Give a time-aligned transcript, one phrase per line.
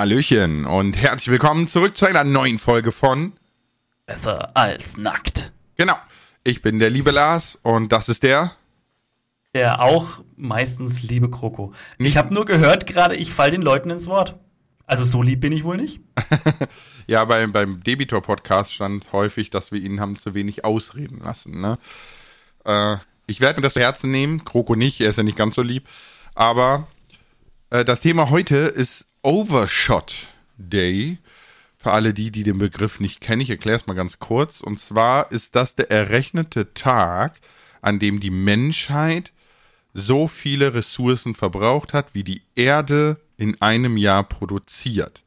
[0.00, 3.34] Hallöchen und herzlich willkommen zurück zu einer neuen Folge von
[4.06, 5.52] Besser als nackt.
[5.76, 5.92] Genau.
[6.42, 8.56] Ich bin der liebe Lars und das ist der.
[9.52, 11.74] Der auch meistens liebe Kroko.
[11.98, 14.36] Ich habe nur gehört gerade, ich fall den Leuten ins Wort.
[14.86, 16.00] Also so lieb bin ich wohl nicht.
[17.06, 21.60] ja, beim, beim Debitor-Podcast stand häufig, dass wir ihn haben zu wenig ausreden lassen.
[21.60, 21.76] Ne?
[22.64, 22.96] Äh,
[23.26, 24.46] ich werde mir das zu Herzen nehmen.
[24.46, 25.86] Kroko nicht, er ist ja nicht ganz so lieb.
[26.34, 26.88] Aber
[27.68, 31.18] äh, das Thema heute ist Overshot Day.
[31.76, 34.60] Für alle die, die den Begriff nicht kennen, ich erkläre es mal ganz kurz.
[34.62, 37.38] Und zwar ist das der errechnete Tag,
[37.82, 39.32] an dem die Menschheit
[39.92, 45.22] so viele Ressourcen verbraucht hat, wie die Erde in einem Jahr produziert.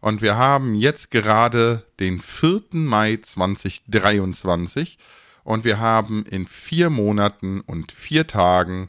[0.00, 2.62] Und wir haben jetzt gerade den 4.
[2.72, 4.98] Mai 2023
[5.42, 8.88] und wir haben in vier Monaten und vier Tagen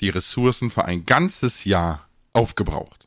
[0.00, 3.03] die Ressourcen für ein ganzes Jahr aufgebraucht.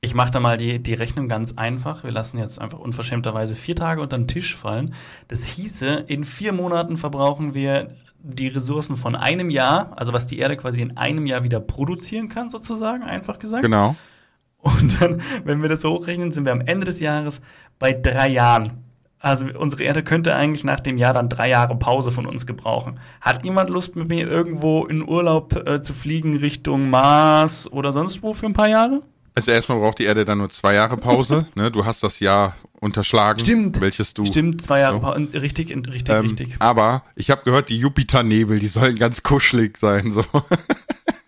[0.00, 2.04] Ich mache da mal die, die Rechnung ganz einfach.
[2.04, 4.94] Wir lassen jetzt einfach unverschämterweise vier Tage unter den Tisch fallen.
[5.26, 7.88] Das hieße, in vier Monaten verbrauchen wir
[8.20, 12.28] die Ressourcen von einem Jahr, also was die Erde quasi in einem Jahr wieder produzieren
[12.28, 13.62] kann, sozusagen, einfach gesagt.
[13.64, 13.96] Genau.
[14.58, 17.40] Und dann, wenn wir das hochrechnen, sind wir am Ende des Jahres
[17.78, 18.84] bei drei Jahren.
[19.20, 23.00] Also unsere Erde könnte eigentlich nach dem Jahr dann drei Jahre Pause von uns gebrauchen.
[23.20, 28.22] Hat jemand Lust mit mir irgendwo in Urlaub äh, zu fliegen Richtung Mars oder sonst
[28.22, 29.02] wo für ein paar Jahre?
[29.38, 31.46] Also erstmal braucht die Erde dann nur zwei Jahre Pause.
[31.54, 31.70] ne?
[31.70, 33.80] Du hast das Jahr unterschlagen, Stimmt.
[33.80, 34.24] welches du.
[34.24, 35.00] Stimmt, zwei Jahre so.
[35.00, 35.28] Pause.
[35.34, 36.56] Richtig, richtig, Ähm, richtig.
[36.58, 40.10] aber ich habe gehört, die Jupiternebel, die sollen ganz kuschelig sein.
[40.10, 40.24] So.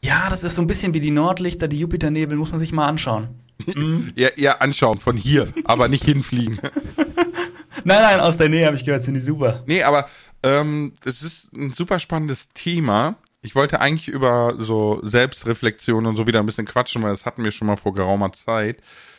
[0.03, 2.87] Ja, das ist so ein bisschen wie die Nordlichter, die Jupiternebel, muss man sich mal
[2.89, 3.29] anschauen.
[3.77, 4.13] Mhm.
[4.17, 6.59] eher, eher anschauen von hier, aber nicht hinfliegen.
[7.85, 9.63] Nein, nein, aus der Nähe habe ich gehört, sind die super.
[9.67, 10.09] Nee, aber
[10.43, 13.17] ähm, das ist ein super spannendes Thema.
[13.43, 17.43] Ich wollte eigentlich über so Selbstreflexion und so wieder ein bisschen quatschen, weil das hatten
[17.43, 18.79] wir schon mal vor geraumer Zeit,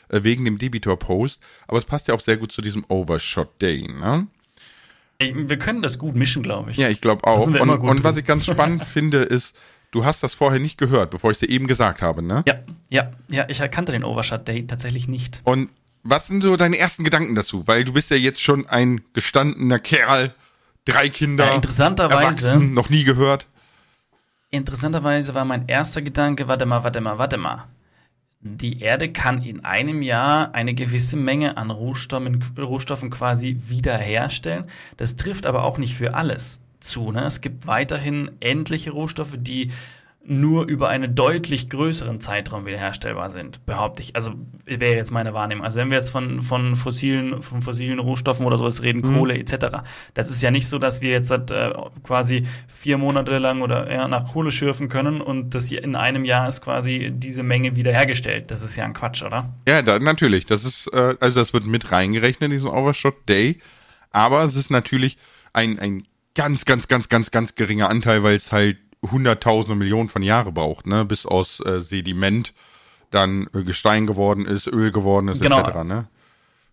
[0.10, 1.42] äh, wegen dem Debitor-Post.
[1.68, 4.28] Aber es passt ja auch sehr gut zu diesem Overshot-Day, ne?
[5.20, 6.78] Wir können das gut mischen, glaube ich.
[6.78, 7.46] Ja, ich glaube auch.
[7.46, 9.56] Und, und was ich ganz spannend finde, ist,
[9.92, 12.44] du hast das vorher nicht gehört, bevor ich es dir eben gesagt habe, ne?
[12.48, 12.56] Ja,
[12.90, 15.42] ja, ja, ich erkannte den Overshot Day tatsächlich nicht.
[15.44, 15.70] Und
[16.04, 17.64] was sind so deine ersten Gedanken dazu?
[17.68, 20.34] Weil du bist ja jetzt schon ein gestandener Kerl,
[20.86, 23.46] drei Kinder, Ja, interessanterweise- noch nie gehört.
[24.54, 27.68] Interessanterweise war mein erster Gedanke, warte mal, warte mal, warte mal.
[28.42, 34.66] Die Erde kann in einem Jahr eine gewisse Menge an Rohstoffen, Rohstoffen quasi wiederherstellen.
[34.98, 37.12] Das trifft aber auch nicht für alles zu.
[37.12, 37.24] Ne?
[37.24, 39.72] Es gibt weiterhin endliche Rohstoffe, die
[40.24, 44.16] nur über einen deutlich größeren Zeitraum wiederherstellbar sind, behaupte ich.
[44.16, 44.34] Also
[44.66, 45.66] wäre jetzt meine Wahrnehmung.
[45.66, 49.78] Also wenn wir jetzt von, von fossilen, von fossilen Rohstoffen oder sowas reden, Kohle etc.,
[50.14, 51.74] das ist ja nicht so, dass wir jetzt äh,
[52.04, 56.48] quasi vier Monate lang oder ja, nach Kohle schürfen können und das in einem Jahr
[56.48, 58.52] ist quasi diese Menge wiederhergestellt.
[58.52, 59.54] Das ist ja ein Quatsch, oder?
[59.68, 60.46] Ja, da, natürlich.
[60.46, 63.60] Das ist, äh, also das wird mit reingerechnet in diesen Overshot Day.
[64.12, 65.18] Aber es ist natürlich
[65.54, 66.04] ein, ein
[66.36, 68.78] ganz, ganz, ganz, ganz, ganz geringer Anteil, weil es halt
[69.10, 71.06] hunderttausende Millionen von Jahre braucht, ne?
[71.06, 72.54] Bis aus äh, Sediment
[73.10, 75.60] dann äh, Gestein geworden ist, Öl geworden ist, Genau.
[75.60, 75.84] etc.
[75.84, 76.08] Ne?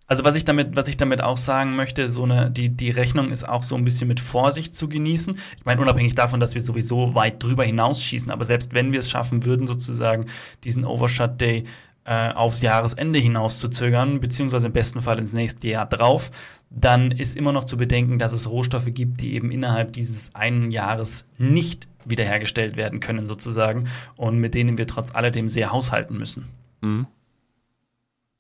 [0.06, 3.30] Also was ich damit, was ich damit auch sagen möchte, so eine, die, die Rechnung
[3.30, 5.38] ist auch so ein bisschen mit Vorsicht zu genießen.
[5.58, 9.10] Ich meine, unabhängig davon, dass wir sowieso weit drüber hinausschießen, aber selbst wenn wir es
[9.10, 10.26] schaffen würden, sozusagen
[10.64, 11.64] diesen Overshot Day
[12.06, 16.30] äh, aufs Jahresende hinauszuzögern, beziehungsweise im besten Fall ins nächste Jahr drauf,
[16.70, 20.70] dann ist immer noch zu bedenken, dass es Rohstoffe gibt, die eben innerhalb dieses einen
[20.70, 26.48] Jahres nicht wiederhergestellt werden können, sozusagen, und mit denen wir trotz alledem sehr haushalten müssen.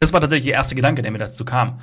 [0.00, 1.80] Das war tatsächlich der erste Gedanke, der mir dazu kam.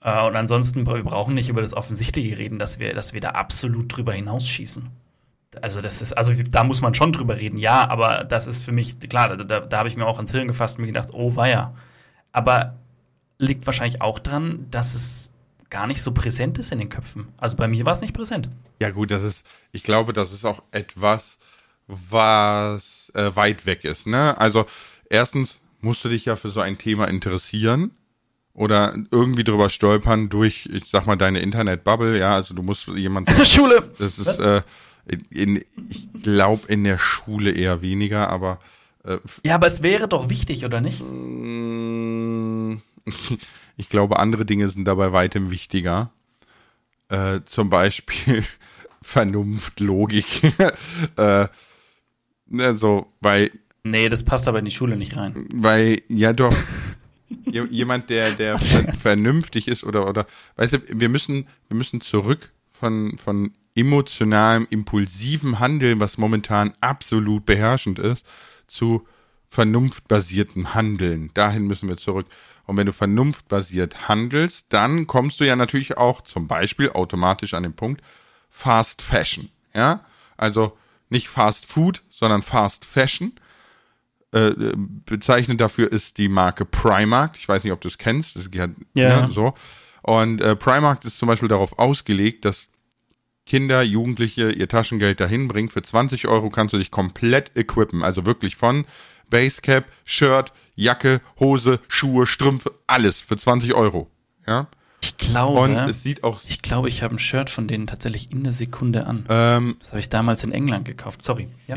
[0.00, 3.30] Äh, und ansonsten, wir brauchen nicht über das Offensichtliche reden, dass wir, dass wir da
[3.30, 4.88] absolut drüber hinausschießen.
[5.60, 8.70] Also, das ist, also da muss man schon drüber reden, ja, aber das ist für
[8.72, 11.08] mich, klar, da, da, da habe ich mir auch ans Hirn gefasst und mir gedacht,
[11.12, 11.74] oh weia.
[12.32, 12.76] Aber
[13.38, 15.32] liegt wahrscheinlich auch dran, dass es
[15.70, 17.28] gar nicht so präsent ist in den Köpfen.
[17.36, 18.48] Also bei mir war es nicht präsent.
[18.80, 21.38] Ja, gut, das ist, ich glaube, das ist auch etwas,
[21.86, 24.38] was äh, weit weg ist, ne?
[24.38, 24.66] Also,
[25.08, 27.92] erstens musst du dich ja für so ein Thema interessieren
[28.52, 33.30] oder irgendwie drüber stolpern durch, ich sag mal, deine Internetbubble, ja, also du musst jemand,
[33.46, 33.90] Schule!
[33.98, 34.62] das ist, äh,
[35.06, 38.60] in, in, ich glaube, in der Schule eher weniger, aber
[39.04, 41.00] äh, Ja, aber es wäre doch wichtig, oder nicht?
[43.78, 46.10] Ich glaube, andere Dinge sind dabei weitem wichtiger.
[47.08, 48.44] Äh, zum Beispiel
[49.02, 50.42] Vernunft, Logik.
[51.16, 51.46] äh,
[52.58, 53.50] also, weil,
[53.84, 55.46] Nee, das passt aber in die Schule nicht rein.
[55.54, 56.54] weil, ja doch,
[57.44, 60.26] jemand, der, der vernünftig ist oder, oder,
[60.56, 67.46] weißt du, wir müssen, wir müssen zurück von, von emotionalem, impulsivem Handeln, was momentan absolut
[67.46, 68.26] beherrschend ist,
[68.66, 69.06] zu
[69.48, 71.30] vernunftbasiertem Handeln.
[71.34, 72.26] Dahin müssen wir zurück.
[72.68, 77.62] Und wenn du vernunftbasiert handelst, dann kommst du ja natürlich auch zum Beispiel automatisch an
[77.62, 78.02] den Punkt
[78.50, 79.48] Fast Fashion.
[79.74, 80.04] Ja,
[80.36, 80.76] also
[81.08, 83.32] nicht Fast Food, sondern Fast Fashion.
[84.32, 87.38] Äh, bezeichnend dafür ist die Marke Primark.
[87.38, 88.36] Ich weiß nicht, ob du es kennst.
[88.36, 89.22] Das, ja, Ja.
[89.26, 89.54] ne, so.
[90.02, 92.68] Und äh, Primark ist zum Beispiel darauf ausgelegt, dass
[93.46, 95.70] Kinder, Jugendliche ihr Taschengeld dahin bringen.
[95.70, 98.02] Für 20 Euro kannst du dich komplett equippen.
[98.02, 98.84] Also wirklich von
[99.30, 104.08] Basecap, Shirt, Jacke, Hose, Schuhe, Strümpfe, alles für 20 Euro.
[104.46, 104.68] Ja.
[105.00, 106.40] Ich glaube, Und es sieht auch.
[106.46, 109.24] ich glaube, ich habe ein Shirt von denen tatsächlich in der Sekunde an.
[109.28, 111.24] Ähm, Das habe ich damals in England gekauft.
[111.24, 111.48] Sorry.
[111.68, 111.76] Ja.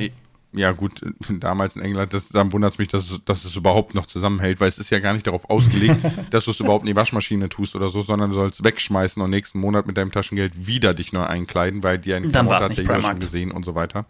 [0.53, 3.94] ja, gut, damals in England, das, dann wundert es mich, dass, es- dass es überhaupt
[3.95, 5.98] noch zusammenhält, weil es ist ja gar nicht darauf ausgelegt,
[6.31, 9.30] dass du es überhaupt in die Waschmaschine tust oder so, sondern du sollst wegschmeißen und
[9.30, 12.86] nächsten Monat mit deinem Taschengeld wieder dich neu einkleiden, weil dir ein war's hat der
[12.86, 14.06] jeder schon gesehen und so weiter.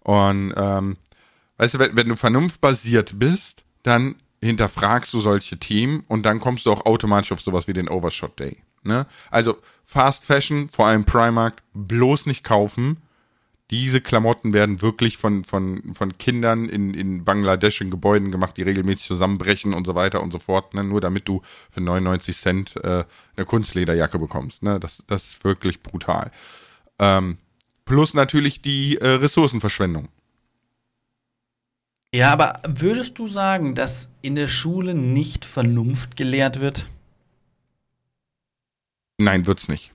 [0.00, 0.96] Und ähm,
[1.58, 6.66] weißt du, wenn, wenn du vernunftbasiert bist, dann hinterfragst du solche Themen und dann kommst
[6.66, 8.58] du auch automatisch auf sowas wie den Overshot Day.
[8.82, 9.06] Ne?
[9.30, 12.96] Also Fast Fashion, vor allem Primark, bloß nicht kaufen.
[13.70, 18.62] Diese Klamotten werden wirklich von, von, von Kindern in, in Bangladesch in Gebäuden gemacht, die
[18.62, 20.82] regelmäßig zusammenbrechen und so weiter und so fort, ne?
[20.82, 23.04] nur damit du für 99 Cent äh,
[23.36, 24.62] eine Kunstlederjacke bekommst.
[24.62, 24.80] Ne?
[24.80, 26.32] Das, das ist wirklich brutal.
[26.98, 27.38] Ähm,
[27.84, 30.08] plus natürlich die äh, Ressourcenverschwendung.
[32.16, 36.88] Ja, aber würdest du sagen, dass in der Schule nicht Vernunft gelehrt wird?
[39.18, 39.90] Nein, wird's nicht.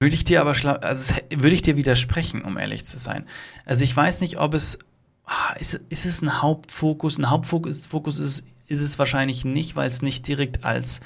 [0.00, 3.26] Würde ich dir aber schla also würde ich dir widersprechen, um ehrlich zu sein.
[3.64, 4.78] Also ich weiß nicht, ob es
[5.24, 7.18] ah, ist, ist es ein Hauptfokus.
[7.18, 11.00] Ein Hauptfokus Fokus ist, ist es wahrscheinlich nicht, weil es nicht direkt als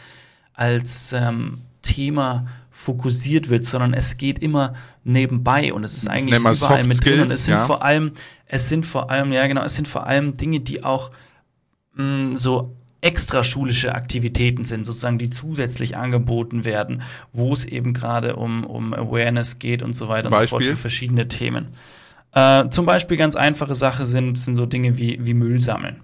[0.55, 4.75] als ähm, Thema fokussiert wird, sondern es geht immer
[5.05, 7.20] nebenbei und es ist eigentlich überall Soft mit drin.
[7.20, 7.64] Und es sind ja.
[7.64, 8.12] vor allem,
[8.47, 11.11] es sind vor allem, ja genau, es sind vor allem Dinge, die auch
[11.95, 17.03] mh, so extraschulische Aktivitäten sind, sozusagen, die zusätzlich angeboten werden,
[17.33, 20.71] wo es eben gerade um, um Awareness geht und so weiter und so fort Beispiel?
[20.75, 21.75] für verschiedene Themen.
[22.33, 26.01] Äh, zum Beispiel ganz einfache Sache sind, sind so Dinge wie, wie Müll sammeln.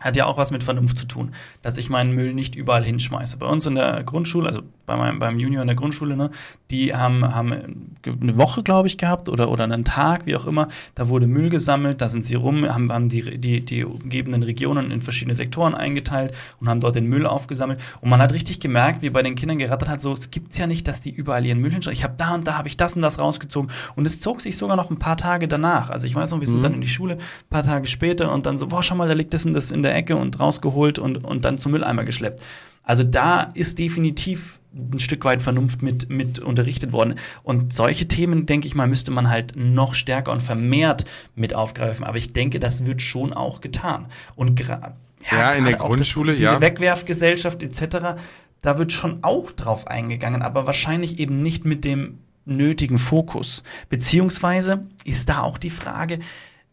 [0.00, 3.36] Hat ja auch was mit Vernunft zu tun, dass ich meinen Müll nicht überall hinschmeiße.
[3.38, 4.62] Bei uns in der Grundschule, also
[4.92, 6.30] bei meinem, beim Junior in der Grundschule, ne,
[6.70, 10.68] die haben, haben eine Woche, glaube ich, gehabt oder, oder einen Tag, wie auch immer.
[10.94, 14.90] Da wurde Müll gesammelt, da sind sie rum, haben, haben die, die, die umgebenden Regionen
[14.90, 17.80] in verschiedene Sektoren eingeteilt und haben dort den Müll aufgesammelt.
[18.00, 20.66] Und man hat richtig gemerkt, wie bei den Kindern gerattert hat, so, es gibt's ja
[20.66, 21.98] nicht, dass die überall ihren Müll hinschmeißen.
[21.98, 23.70] Ich habe da und da habe ich das und das rausgezogen.
[23.96, 25.90] Und es zog sich sogar noch ein paar Tage danach.
[25.90, 28.46] Also ich weiß noch, wir sind dann in die Schule, ein paar Tage später und
[28.46, 30.98] dann so, boah, schau mal, da liegt das und das in der Ecke und rausgeholt
[30.98, 32.42] und, und dann zum Mülleimer geschleppt.
[32.84, 37.16] Also da ist definitiv ein Stück weit Vernunft mit, mit unterrichtet worden.
[37.42, 41.04] Und solche Themen, denke ich mal, müsste man halt noch stärker und vermehrt
[41.34, 42.04] mit aufgreifen.
[42.04, 44.06] Aber ich denke, das wird schon auch getan.
[44.34, 44.96] Und gra
[45.30, 46.60] Ja, in der gerade Grundschule, das, diese ja.
[46.60, 48.20] Wegwerfgesellschaft etc.,
[48.62, 53.64] da wird schon auch drauf eingegangen, aber wahrscheinlich eben nicht mit dem nötigen Fokus.
[53.88, 56.20] Beziehungsweise ist da auch die Frage,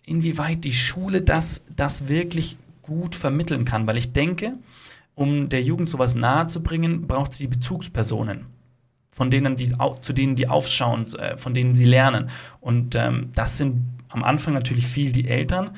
[0.05, 3.87] inwieweit die Schule das, das wirklich gut vermitteln kann.
[3.87, 4.53] Weil ich denke,
[5.19, 8.45] um der Jugend sowas nahe zu bringen, braucht sie die Bezugspersonen,
[9.11, 12.29] von denen die, zu denen die aufschauen, äh, von denen sie lernen.
[12.61, 15.75] Und ähm, das sind am Anfang natürlich viel die Eltern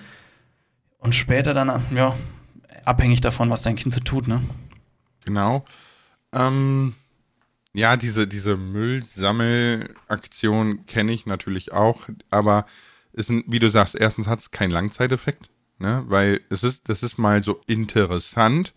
[1.00, 2.16] und später dann, äh, ja,
[2.86, 4.44] abhängig davon, was dein Kind so tut, ne?
[5.26, 5.66] Genau.
[6.34, 6.94] Ähm,
[7.74, 12.68] ja, diese, diese Müllsammelaktion kenne ich natürlich auch, aber
[13.12, 16.04] ist ein, wie du sagst, erstens hat es keinen Langzeiteffekt, ne?
[16.06, 18.76] Weil es ist, das ist mal so interessant.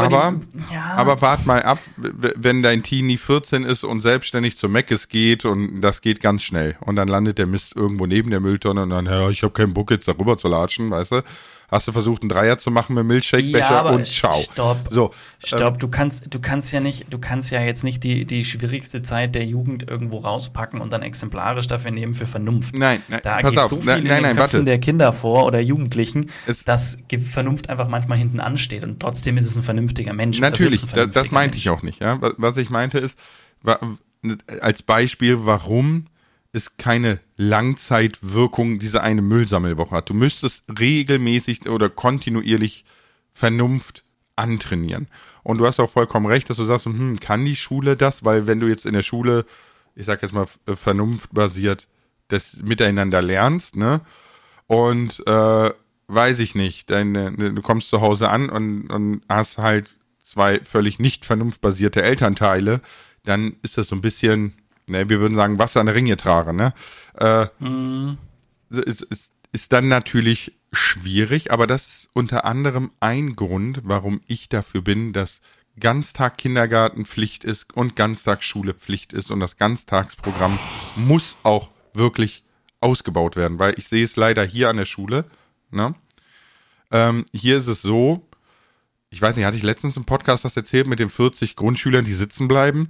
[0.00, 0.94] Aber, die- ja.
[0.96, 5.80] aber wart mal ab, wenn dein Teenie 14 ist und selbstständig zu Meckes geht und
[5.80, 9.06] das geht ganz schnell und dann landet der Mist irgendwo neben der Mülltonne und dann,
[9.06, 11.22] ja, ich habe keinen Bock jetzt darüber zu latschen, weißt du?
[11.70, 14.40] Hast du versucht, einen Dreier zu machen mit Milchshakebecher aber und ciao.
[14.40, 14.88] Stopp.
[14.90, 15.12] So,
[15.44, 19.02] Stopp, du kannst, du kannst ja nicht, du kannst ja jetzt nicht die, die schwierigste
[19.02, 22.74] Zeit der Jugend irgendwo rauspacken und dann exemplarisch dafür nehmen für Vernunft.
[22.74, 24.64] Nein, nein, da pass geht auf, so viel nein, in nein, den nein, Köpfen warte.
[24.64, 26.98] der Kinder vor oder Jugendlichen, Es- dass
[27.30, 30.40] Vernunft einfach manchmal hinten ansteht und trotzdem ist es ein vernünftiger Mensch.
[30.40, 31.64] Natürlich, da, das vernünftiger meinte Mensch.
[31.66, 32.00] ich auch nicht.
[32.00, 32.18] Ja?
[32.36, 33.16] Was, ich meinte ist,
[33.62, 33.78] wa,
[34.60, 36.06] als Beispiel, warum
[36.52, 40.10] es keine Langzeitwirkung diese eine Müllsammelwoche hat.
[40.10, 42.84] Du müsstest regelmäßig oder kontinuierlich
[43.32, 44.04] Vernunft
[44.36, 45.08] antrainieren.
[45.42, 48.24] Und du hast auch vollkommen recht, dass du sagst, hm, kann die Schule das?
[48.24, 49.44] Weil wenn du jetzt in der Schule,
[49.94, 51.86] ich sag jetzt mal, f- vernunftbasiert
[52.28, 54.00] das miteinander lernst, ne?
[54.66, 55.70] Und äh,
[56.06, 60.98] weiß ich nicht, deine, du kommst zu Hause an und, und hast halt zwei völlig
[60.98, 62.80] nicht vernunftbasierte Elternteile,
[63.24, 64.54] dann ist das so ein bisschen,
[64.90, 66.74] ne, wir würden sagen, Wasser an Ringe tragen, ne?
[67.14, 67.46] Äh,
[68.70, 74.48] es, es, ist dann natürlich schwierig, aber das ist unter anderem ein Grund, warum ich
[74.48, 75.40] dafür bin, dass
[75.80, 80.58] Ganztag-Kindergarten Pflicht ist und Ganztagsschule Pflicht ist und das Ganztagsprogramm
[80.94, 82.44] muss auch wirklich
[82.80, 85.24] ausgebaut werden, weil ich sehe es leider hier an der Schule.
[85.70, 85.94] Ne?
[86.90, 88.24] Ähm, hier ist es so,
[89.10, 92.14] ich weiß nicht, hatte ich letztens im Podcast das erzählt mit den 40 Grundschülern, die
[92.14, 92.88] sitzen bleiben.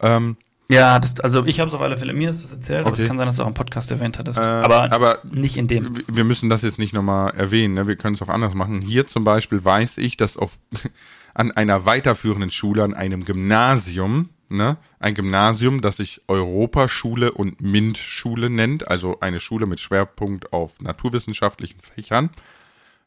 [0.00, 0.36] Ähm,
[0.70, 2.88] ja, das, also ich habe es auf alle Fälle, mir ist das erzählt, okay.
[2.88, 4.38] aber es kann sein, dass du auch im Podcast erwähnt hattest.
[4.38, 6.02] Äh, aber, aber nicht in dem.
[6.06, 7.86] Wir müssen das jetzt nicht nochmal erwähnen, ne?
[7.86, 8.80] wir können es auch anders machen.
[8.80, 10.58] Hier zum Beispiel weiß ich, dass auf
[11.34, 18.50] an einer weiterführenden Schule, an einem Gymnasium, ne, ein Gymnasium, das sich Europaschule und MINT-Schule
[18.50, 22.30] nennt, also eine Schule mit Schwerpunkt auf naturwissenschaftlichen Fächern,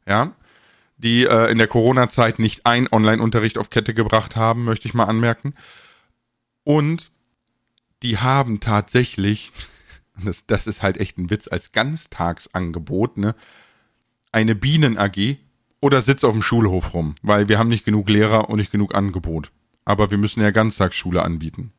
[0.08, 0.32] ja,
[0.98, 5.06] die äh, in der Corona-Zeit nicht ein Online-Unterricht auf Kette gebracht haben, möchte ich mal
[5.06, 5.54] anmerken.
[6.64, 7.12] Und
[8.04, 9.52] die haben tatsächlich,
[10.24, 13.36] das, das ist halt echt ein Witz, als Ganztagsangebot, ne,
[14.32, 15.38] eine Bienen-AG
[15.80, 18.96] oder sitzt auf dem Schulhof rum, weil wir haben nicht genug Lehrer und nicht genug
[18.96, 19.52] Angebot.
[19.86, 21.74] Aber wir müssen ja Ganztagsschule anbieten.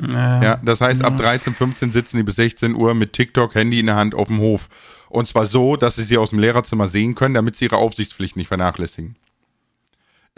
[0.00, 3.78] Ja, ja das heißt, ab 13, 15 sitzen die bis 16 Uhr mit TikTok, Handy
[3.78, 4.68] in der Hand auf dem Hof.
[5.08, 8.36] Und zwar so, dass sie sie aus dem Lehrerzimmer sehen können, damit sie ihre Aufsichtspflicht
[8.36, 9.16] nicht vernachlässigen.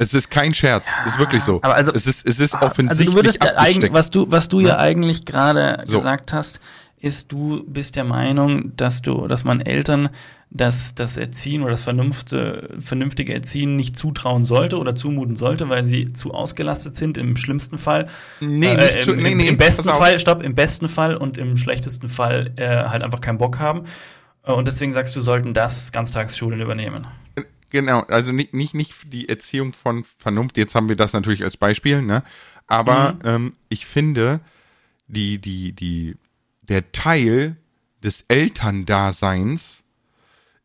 [0.02, 1.60] Es ist kein Scherz, es ist wirklich so.
[1.62, 2.90] Aber also, es ist, es ist offensichtlich.
[2.90, 5.96] Also du würdest ja was du, was du ja, ja eigentlich gerade so.
[5.96, 6.60] gesagt hast,
[7.00, 10.10] ist, du bist der Meinung, dass du, dass man Eltern
[10.50, 15.82] das, das Erziehen oder das vernünftige, vernünftige Erziehen nicht zutrauen sollte oder zumuten sollte, weil
[15.82, 18.08] sie zu ausgelastet sind, im schlimmsten Fall.
[18.40, 21.56] Nee, äh, im, zu, nee, nee, im, besten Fall, stopp, im besten Fall und im
[21.56, 23.84] schlechtesten Fall äh, halt einfach keinen Bock haben.
[24.44, 27.06] Äh, und deswegen sagst du, sollten das Ganztagsschulen übernehmen.
[27.72, 31.56] Genau, also nicht, nicht, nicht die Erziehung von Vernunft, jetzt haben wir das natürlich als
[31.56, 32.22] Beispiel, ne?
[32.66, 33.20] Aber mhm.
[33.24, 34.40] ähm, ich finde,
[35.06, 36.16] die, die, die,
[36.60, 37.56] der Teil
[38.02, 39.84] des Elterndaseins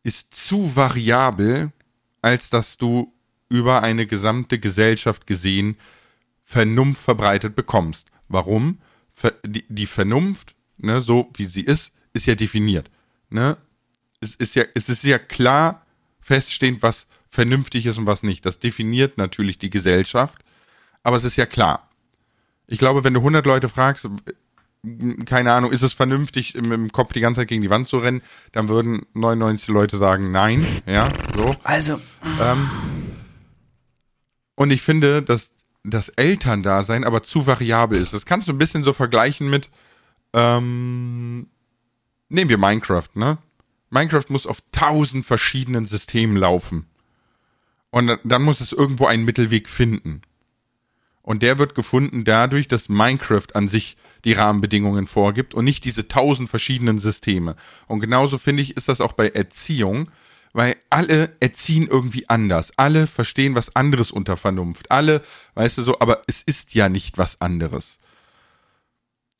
[0.02, 1.72] ist zu variabel,
[2.20, 3.14] als dass du
[3.48, 5.78] über eine gesamte Gesellschaft gesehen
[6.42, 8.04] Vernunft verbreitet bekommst.
[8.28, 8.82] Warum?
[9.46, 12.90] Die, die Vernunft, ne, so wie sie ist, ist ja definiert.
[13.30, 13.56] Ne?
[14.20, 15.82] Es ist ja, es ist ja klar,
[16.28, 18.44] feststehend, was vernünftig ist und was nicht.
[18.44, 20.44] Das definiert natürlich die Gesellschaft,
[21.02, 21.88] aber es ist ja klar.
[22.66, 24.06] Ich glaube, wenn du 100 Leute fragst,
[25.24, 28.20] keine Ahnung, ist es vernünftig, im, Kopf die ganze Zeit gegen die Wand zu rennen,
[28.52, 31.56] dann würden 99 Leute sagen, nein, ja, so.
[31.64, 31.98] Also.
[32.40, 32.68] Ähm,
[34.54, 35.50] und ich finde, dass
[35.84, 38.12] das Elterndasein aber zu variabel ist.
[38.12, 39.70] Das kannst du ein bisschen so vergleichen mit,
[40.34, 41.48] ähm,
[42.28, 43.38] nehmen wir Minecraft, ne?
[43.90, 46.86] Minecraft muss auf tausend verschiedenen Systemen laufen.
[47.90, 50.22] Und dann muss es irgendwo einen Mittelweg finden.
[51.22, 56.08] Und der wird gefunden dadurch, dass Minecraft an sich die Rahmenbedingungen vorgibt und nicht diese
[56.08, 57.56] tausend verschiedenen Systeme.
[57.86, 60.10] Und genauso finde ich, ist das auch bei Erziehung,
[60.52, 62.72] weil alle erziehen irgendwie anders.
[62.76, 64.90] Alle verstehen was anderes unter Vernunft.
[64.90, 65.22] Alle,
[65.54, 67.98] weißt du so, aber es ist ja nicht was anderes.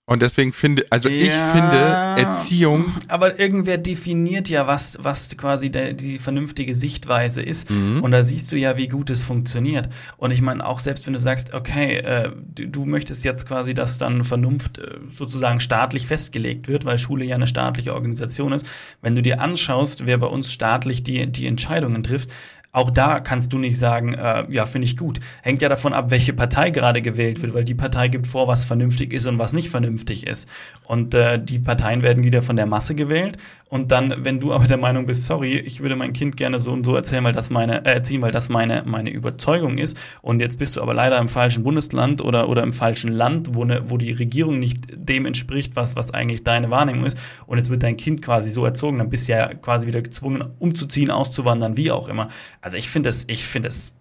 [0.08, 2.94] Und deswegen finde, also ja, ich finde Erziehung.
[3.08, 7.68] Aber irgendwer definiert ja, was, was quasi der, die vernünftige Sichtweise ist.
[7.68, 8.02] Mhm.
[8.02, 9.90] Und da siehst du ja, wie gut es funktioniert.
[10.16, 13.74] Und ich meine, auch selbst wenn du sagst, okay, äh, du, du, möchtest jetzt quasi,
[13.74, 18.66] dass dann Vernunft äh, sozusagen staatlich festgelegt wird, weil Schule ja eine staatliche Organisation ist.
[19.02, 22.30] Wenn du dir anschaust, wer bei uns staatlich die, die Entscheidungen trifft,
[22.78, 25.18] auch da kannst du nicht sagen, äh, ja, finde ich gut.
[25.42, 28.64] Hängt ja davon ab, welche Partei gerade gewählt wird, weil die Partei gibt vor, was
[28.64, 30.48] vernünftig ist und was nicht vernünftig ist.
[30.84, 33.36] Und äh, die Parteien werden wieder von der Masse gewählt.
[33.68, 36.72] Und dann, wenn du aber der Meinung bist, sorry, ich würde mein Kind gerne so
[36.72, 39.98] und so erzählen, weil das meine, äh, erziehen, weil das meine, meine Überzeugung ist.
[40.22, 43.64] Und jetzt bist du aber leider im falschen Bundesland oder, oder im falschen Land, wo,
[43.64, 47.18] ne, wo die Regierung nicht dem entspricht, was, was eigentlich deine Wahrnehmung ist.
[47.46, 50.44] Und jetzt wird dein Kind quasi so erzogen, dann bist du ja quasi wieder gezwungen,
[50.58, 52.28] umzuziehen, auszuwandern, wie auch immer.
[52.60, 53.92] Also ich finde das, ich finde das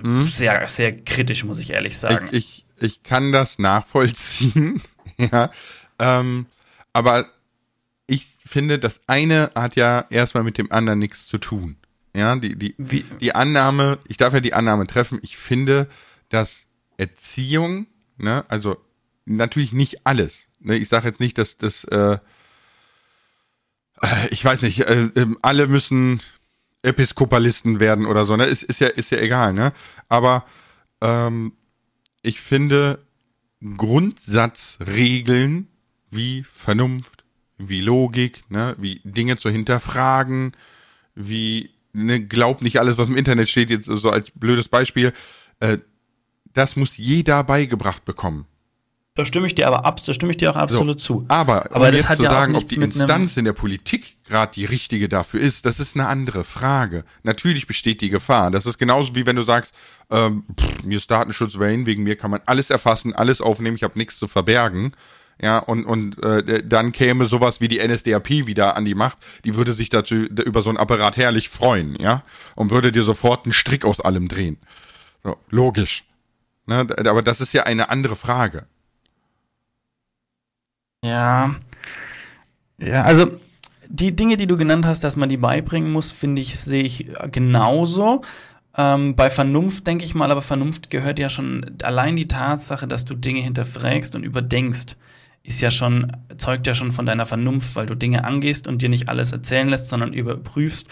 [0.00, 0.26] hm?
[0.26, 2.28] sehr, sehr kritisch, muss ich ehrlich sagen.
[2.32, 4.80] Ich, ich, ich kann das nachvollziehen,
[5.18, 5.50] ja.
[5.98, 6.46] Ähm,
[6.92, 7.26] aber
[8.06, 11.76] ich finde, das eine hat ja erstmal mit dem anderen nichts zu tun.
[12.16, 13.04] Ja, die, die, Wie?
[13.20, 15.88] die Annahme, ich darf ja die Annahme treffen, ich finde,
[16.28, 16.60] dass
[16.96, 17.86] Erziehung,
[18.18, 18.76] ne, also
[19.24, 20.44] natürlich nicht alles.
[20.60, 22.18] Ne, ich sage jetzt nicht, dass das, äh,
[24.00, 26.20] äh, ich weiß nicht, äh, ähm, alle müssen
[26.84, 28.44] Episkopalisten werden oder so, ne?
[28.44, 29.72] Ist, ist ja, ist ja egal, ne?
[30.08, 30.44] Aber
[31.00, 31.52] ähm,
[32.22, 33.04] ich finde
[33.76, 35.68] Grundsatzregeln
[36.10, 37.24] wie Vernunft,
[37.58, 40.52] wie Logik, ne, wie Dinge zu hinterfragen,
[41.14, 45.12] wie ne, glaub nicht alles, was im Internet steht, jetzt so als blödes Beispiel,
[45.60, 45.78] äh,
[46.52, 48.46] das muss jeder beigebracht bekommen.
[49.16, 51.24] Da stimme ich dir aber ab, da stimme ich dir auch absolut So, zu.
[51.28, 54.16] Aber, Aber um das jetzt hat zu ja sagen, ob die Instanz in der Politik
[54.24, 57.04] gerade die richtige dafür ist, das ist eine andere Frage.
[57.22, 58.50] Natürlich besteht die Gefahr.
[58.50, 59.72] Das ist genauso wie wenn du sagst,
[60.10, 63.84] ähm, pff, mir ist Datenschutz Wayne, wegen mir kann man alles erfassen, alles aufnehmen, ich
[63.84, 64.92] habe nichts zu verbergen.
[65.40, 69.54] Ja, und, und äh, dann käme sowas wie die NSDAP wieder an die Macht, die
[69.54, 72.24] würde sich dazu über so ein Apparat herrlich freuen, ja,
[72.56, 74.58] und würde dir sofort einen Strick aus allem drehen.
[75.22, 76.04] So, logisch.
[76.66, 78.66] Ne, aber das ist ja eine andere Frage.
[81.04, 81.54] Ja.
[82.78, 83.38] Ja, also
[83.88, 87.08] die Dinge, die du genannt hast, dass man die beibringen muss, finde ich, sehe ich
[87.30, 88.22] genauso.
[88.76, 93.04] Ähm, bei Vernunft denke ich mal, aber Vernunft gehört ja schon allein die Tatsache, dass
[93.04, 94.96] du Dinge hinterfragst und überdenkst,
[95.42, 98.88] ist ja schon, zeugt ja schon von deiner Vernunft, weil du Dinge angehst und dir
[98.88, 100.88] nicht alles erzählen lässt, sondern überprüfst.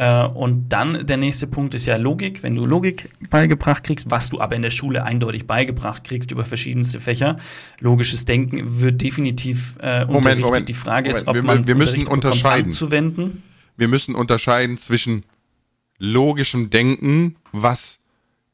[0.00, 2.42] Äh, und dann der nächste Punkt ist ja Logik.
[2.42, 6.46] Wenn du Logik beigebracht kriegst, was du aber in der Schule eindeutig beigebracht kriegst über
[6.46, 7.38] verschiedenste Fächer,
[7.80, 10.44] logisches Denken wird definitiv äh, unterrichtet.
[10.44, 11.28] Moment, Die Frage ist, Moment.
[11.28, 12.66] ob Wir- man wir müssen unterscheiden.
[12.68, 13.42] anzuwenden.
[13.76, 15.24] wir müssen unterscheiden zwischen
[15.98, 17.98] logischem Denken, was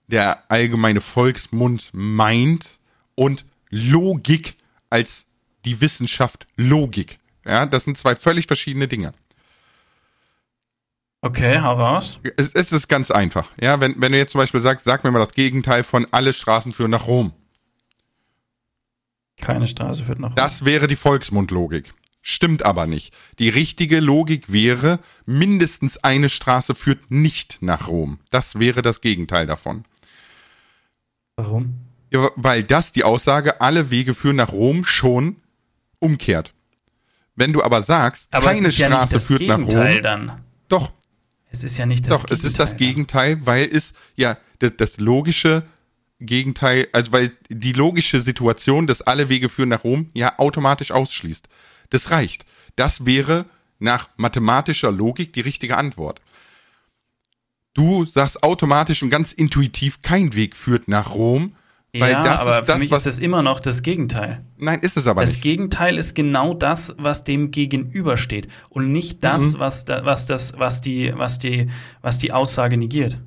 [0.09, 2.79] der allgemeine Volksmund meint,
[3.15, 4.57] und Logik
[4.91, 5.26] als
[5.65, 7.19] die Wissenschaft Logik.
[7.47, 9.12] Ja, das sind zwei völlig verschiedene Dinge.
[11.23, 12.21] Okay, hau raus.
[12.37, 13.51] Es, es ist ganz einfach.
[13.61, 16.33] Ja, wenn, wenn du jetzt zum Beispiel sagst, sag mir mal das Gegenteil von alle
[16.33, 17.33] Straßen führen nach Rom.
[19.41, 21.93] Keine Straße führt nach Das wäre die Volksmundlogik.
[22.23, 23.15] Stimmt aber nicht.
[23.39, 28.19] Die richtige Logik wäre, mindestens eine Straße führt nicht nach Rom.
[28.31, 29.85] Das wäre das Gegenteil davon.
[31.37, 31.75] Warum?
[32.11, 35.37] Ja, weil das die Aussage, alle Wege führen nach Rom schon
[35.99, 36.53] umkehrt.
[37.37, 40.33] Wenn du aber sagst, Aber keine ja Straße führt nach Gegenteil Rom, dann.
[40.69, 40.93] doch,
[41.57, 42.39] Es ist ja nicht das doch, Gegenteil.
[42.39, 45.65] es ist das Gegenteil, weil es ja das, das logische
[46.21, 51.49] Gegenteil, also weil die logische Situation, dass alle Wege führen nach Rom, ja automatisch ausschließt.
[51.89, 52.45] Das reicht.
[52.75, 53.47] Das wäre
[53.79, 56.21] nach mathematischer Logik die richtige Antwort.
[57.73, 61.55] Du sagst automatisch und ganz intuitiv, kein Weg führt nach Rom,
[62.00, 63.06] weil ja, das aber ist für das, mich was.
[63.06, 64.45] ist das immer noch das Gegenteil.
[64.56, 65.43] nein, ist es aber Das nicht.
[65.43, 69.59] Gegenteil ist genau das, was dem gegenübersteht und nicht das, Mhm.
[69.59, 71.71] was, da, was, das, was, die, was, die,
[72.02, 73.19] was die Aussage negiert.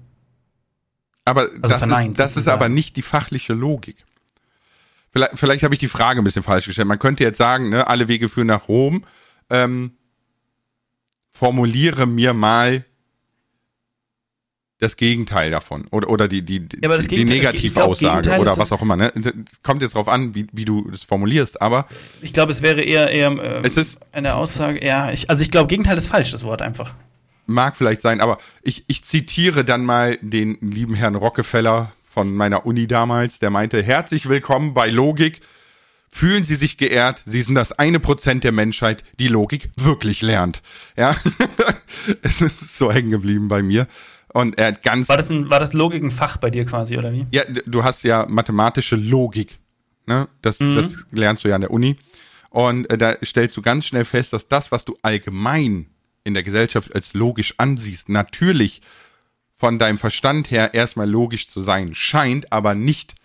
[1.25, 3.97] Aber Also das, verneint, ist, das ist aber nicht die fachliche Logik.
[5.11, 6.87] Vielleicht, vielleicht habe ich die Frage ein bisschen falsch gestellt.
[6.87, 9.05] Man könnte jetzt sagen, ne, alle Wege führen nach Rom.
[9.49, 9.91] Ähm,
[11.31, 12.85] formuliere mir mal
[14.79, 18.81] das Gegenteil davon oder oder die die das die, die Negativaussage glaub, oder was auch
[18.81, 18.95] immer.
[18.95, 19.11] Ne?
[19.61, 21.61] Kommt jetzt drauf an, wie, wie du das formulierst.
[21.61, 21.85] Aber
[22.21, 25.51] Ich glaube, es wäre eher, eher ähm, Es ist- eine Aussage, ja, ich, also ich
[25.51, 26.93] glaube, Gegenteil ist falsch, das Wort einfach.
[27.45, 32.65] mag vielleicht sein, aber ich, ich zitiere dann mal den lieben Herrn Rockefeller von meiner
[32.65, 35.41] Uni damals, der meinte, herzlich willkommen bei Logik.
[36.11, 40.61] Fühlen Sie sich geehrt, Sie sind das eine Prozent der Menschheit, die Logik wirklich lernt.
[40.97, 41.15] Ja,
[42.23, 43.85] es ist so hängen geblieben bei mir.
[44.33, 46.97] Und er hat ganz, War das, ein, war das Logik ein Fach bei dir quasi,
[46.97, 47.25] oder wie?
[47.31, 49.57] ja, du hast ja mathematische Logik.
[50.05, 50.27] Ne?
[50.41, 50.75] Das, Mhm.
[50.75, 51.97] das lernst du ja an der Uni.
[52.51, 55.87] Und äh, da stellst du ganz schnell fest, dass das, was du allgemein
[56.23, 58.81] in der Gesellschaft als logisch ansiehst, natürlich
[59.55, 63.15] von deinem Verstand her erstmal logisch zu sein scheint, aber nicht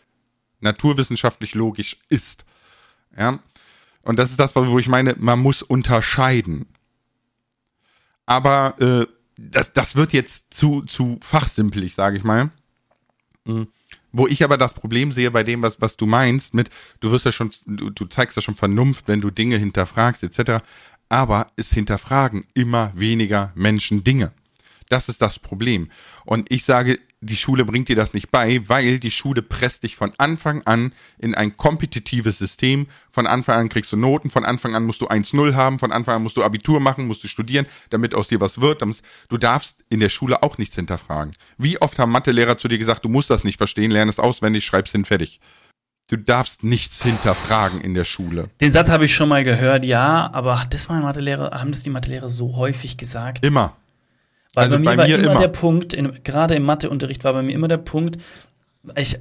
[0.60, 2.44] naturwissenschaftlich logisch ist.
[3.16, 3.38] Ja?
[4.02, 6.66] Und das ist das, wo ich meine, man muss unterscheiden.
[8.26, 9.06] Aber äh,
[9.37, 12.51] das, das wird jetzt zu, zu fachsimpelig, sage ich mal.
[13.44, 13.68] Mhm.
[14.12, 16.70] Wo ich aber das Problem sehe bei dem, was, was du meinst, mit,
[17.01, 20.64] du wirst ja schon, du, du zeigst ja schon Vernunft, wenn du Dinge hinterfragst, etc.
[21.09, 24.33] Aber es hinterfragen immer weniger Menschen Dinge.
[24.88, 25.90] Das ist das Problem.
[26.25, 29.96] Und ich sage, die Schule bringt dir das nicht bei, weil die Schule presst dich
[29.96, 32.87] von Anfang an in ein kompetitives System.
[33.10, 36.16] Von Anfang an kriegst du Noten, von Anfang an musst du 1-0 haben, von Anfang
[36.16, 38.82] an musst du Abitur machen, musst du studieren, damit aus dir was wird.
[39.28, 41.34] Du darfst in der Schule auch nichts hinterfragen.
[41.58, 44.64] Wie oft haben Mathelehrer zu dir gesagt, du musst das nicht verstehen, lern es auswendig,
[44.64, 45.40] schreib's hin, fertig.
[46.08, 48.50] Du darfst nichts hinterfragen in der Schule.
[48.60, 51.82] Den Satz habe ich schon mal gehört, ja, aber hat das mal Mathelehrer, haben das
[51.82, 53.44] die Mathelehrer so häufig gesagt?
[53.44, 53.74] Immer.
[54.54, 55.40] Weil Also bei mir bei war mir immer, immer.
[55.40, 58.18] der Punkt, in, gerade im Matheunterricht war bei mir immer der Punkt,
[58.96, 59.18] ich,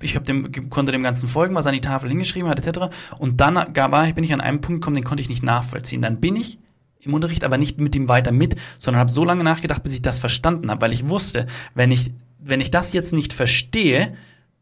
[0.00, 2.94] ich dem, konnte dem Ganzen folgen, was er an die Tafel hingeschrieben hat, etc.
[3.18, 6.02] Und dann gab, bin ich an einem Punkt gekommen, den konnte ich nicht nachvollziehen.
[6.02, 6.58] Dann bin ich
[7.00, 10.02] im Unterricht aber nicht mit ihm weiter mit, sondern habe so lange nachgedacht, bis ich
[10.02, 14.14] das verstanden habe, weil ich wusste, wenn ich, wenn ich das jetzt nicht verstehe,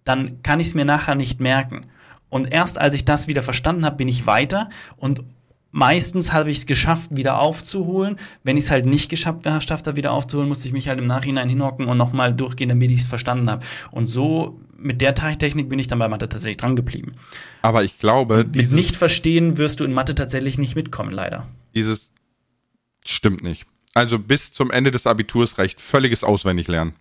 [0.04, 1.86] dann kann ich es mir nachher nicht merken.
[2.28, 5.22] Und erst als ich das wieder verstanden habe, bin ich weiter und
[5.74, 8.16] meistens habe ich es geschafft, wieder aufzuholen.
[8.44, 11.06] Wenn ich es halt nicht geschafft habe, da wieder aufzuholen, musste ich mich halt im
[11.06, 13.66] Nachhinein hinhocken und nochmal durchgehen, damit ich es verstanden habe.
[13.90, 17.14] Und so mit der Technik bin ich dann bei Mathe tatsächlich dran geblieben.
[17.62, 21.48] Aber ich glaube, mit nicht verstehen wirst du in Mathe tatsächlich nicht mitkommen, leider.
[21.74, 22.12] Dieses
[23.04, 23.66] stimmt nicht.
[23.94, 26.94] Also bis zum Ende des Abiturs reicht völliges Auswendiglernen.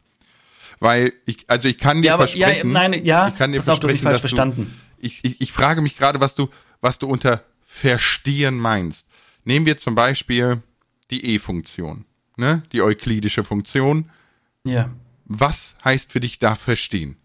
[0.80, 3.62] Weil ich, also ich kann dir ja, aber, versprechen, ja, nein, ja, ich kann dir
[3.62, 4.74] versprechen, auf, du falsch verstanden.
[4.98, 6.50] Du, ich, ich, ich frage mich gerade, was du,
[6.82, 9.06] was du unter verstehen meinst.
[9.46, 10.62] Nehmen wir zum Beispiel
[11.10, 12.06] die E-Funktion,
[12.38, 12.62] ne?
[12.72, 14.12] Die euklidische Funktion.
[14.64, 14.92] Ja.
[15.26, 17.18] Was heißt für dich da verstehen?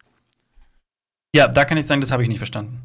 [1.34, 2.80] Ja, da kann ich sagen, das habe ich nicht verstanden.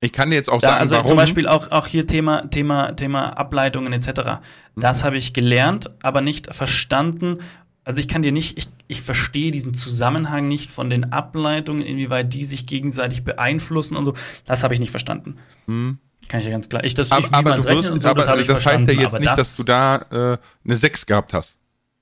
[0.00, 1.08] Ich kann dir jetzt auch da, sagen, also warum.
[1.08, 4.40] Zum Beispiel auch, auch hier Thema, Thema, Thema Ableitungen etc.
[4.74, 5.06] Das mhm.
[5.06, 7.38] habe ich gelernt, aber nicht verstanden.
[7.84, 12.34] Also ich kann dir nicht, ich, ich verstehe diesen Zusammenhang nicht von den Ableitungen, inwieweit
[12.34, 14.14] die sich gegenseitig beeinflussen und so.
[14.44, 15.36] Das habe ich nicht verstanden.
[15.66, 16.00] Mhm.
[16.28, 16.84] Kann ich ja ganz klar.
[16.84, 19.26] Ich, das, aber, ich, aber du wirst, so, aber das, das heißt ja jetzt nicht,
[19.26, 21.54] das dass du da äh, eine 6 gehabt hast.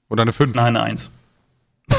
[0.09, 0.55] Oder eine 5.
[0.55, 1.11] Nein, eine 1.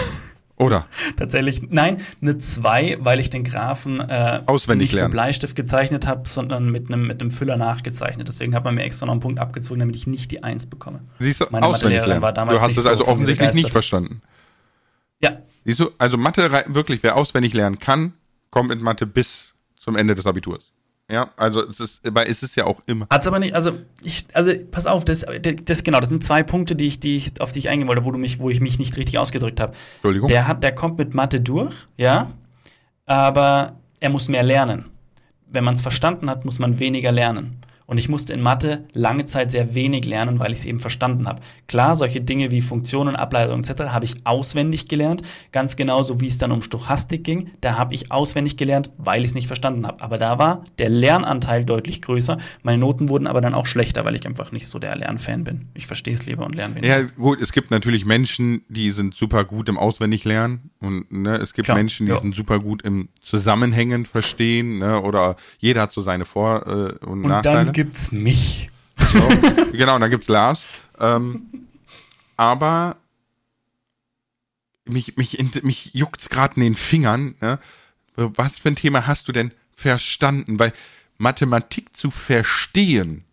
[0.58, 0.88] Oder?
[1.18, 5.10] Tatsächlich, nein, eine 2, weil ich den Graphen äh, Auswendig nicht lernen.
[5.10, 8.28] mit Bleistift gezeichnet habe, sondern mit einem mit Füller nachgezeichnet.
[8.30, 11.02] Deswegen hat man mir extra noch einen Punkt abgezogen, damit ich nicht die 1 bekomme.
[11.20, 12.22] Siehst du, Meine auswendig lernen.
[12.22, 14.22] War damals du hast es also so offensichtlich nicht verstanden.
[15.22, 15.40] Ja.
[15.66, 18.14] Siehst du, also Mathe wirklich, wer auswendig lernen kann,
[18.50, 20.72] kommt mit Mathe bis zum Ende des Abiturs.
[21.10, 23.06] Ja, also es ist, weil es ist ja auch immer.
[23.12, 25.24] Hat's aber nicht, also ich, also pass auf, das,
[25.66, 28.06] das genau, das sind zwei Punkte, die ich, die ich, auf die ich eingehen wollte,
[28.06, 29.74] wo du mich, wo ich mich nicht richtig ausgedrückt habe.
[29.98, 30.30] Entschuldigung.
[30.30, 32.32] Der hat, der kommt mit Mathe durch, ja,
[33.06, 34.86] aber er muss mehr lernen.
[35.48, 37.62] Wenn man es verstanden hat, muss man weniger lernen.
[37.88, 41.28] Und ich musste in Mathe lange Zeit sehr wenig lernen, weil ich es eben verstanden
[41.28, 41.42] habe.
[41.68, 43.84] Klar, solche Dinge wie Funktionen, Ableitungen etc.
[43.92, 45.22] habe ich auswendig gelernt.
[45.52, 47.52] Ganz genauso wie es dann um Stochastik ging.
[47.62, 50.02] Da habe ich auswendig gelernt, weil ich es nicht verstanden habe.
[50.02, 52.40] Aber da war der Lernanteil deutlich größer.
[52.64, 55.68] Meine Noten wurden aber dann auch schlechter, weil ich einfach nicht so der Lernfan bin.
[55.76, 57.02] Ich verstehe es lieber und lerne weniger.
[57.02, 60.72] Ja, gut, es gibt natürlich Menschen, die sind super gut im Auswendiglernen.
[60.80, 62.20] Und ne, es gibt Klar, Menschen, die ja.
[62.20, 64.80] sind super gut im Zusammenhängen verstehen.
[64.80, 68.70] Ne, oder jeder hat so seine Vor- äh, und, und Nachteile gibt's mich.
[68.98, 69.28] So,
[69.74, 70.66] genau, dann gibt's Lars.
[70.98, 71.68] Ähm,
[72.38, 72.96] aber
[74.86, 77.36] mich, mich, mich juckt's gerade in den Fingern.
[77.42, 77.60] Ne?
[78.16, 80.58] Was für ein Thema hast du denn verstanden?
[80.58, 80.72] Weil
[81.18, 83.26] Mathematik zu verstehen,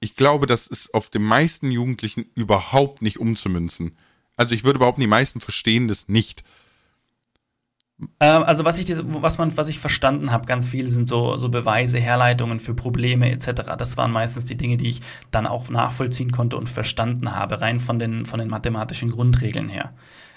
[0.00, 3.96] ich glaube, das ist auf den meisten Jugendlichen überhaupt nicht umzumünzen.
[4.36, 6.42] Also ich würde behaupten, die meisten verstehen das nicht.
[8.20, 11.48] Ähm, also was ich, was man, was ich verstanden habe, ganz viel sind so, so
[11.48, 13.76] Beweise, Herleitungen für Probleme etc.
[13.78, 17.78] Das waren meistens die Dinge, die ich dann auch nachvollziehen konnte und verstanden habe, rein
[17.78, 19.92] von den, von den mathematischen Grundregeln her.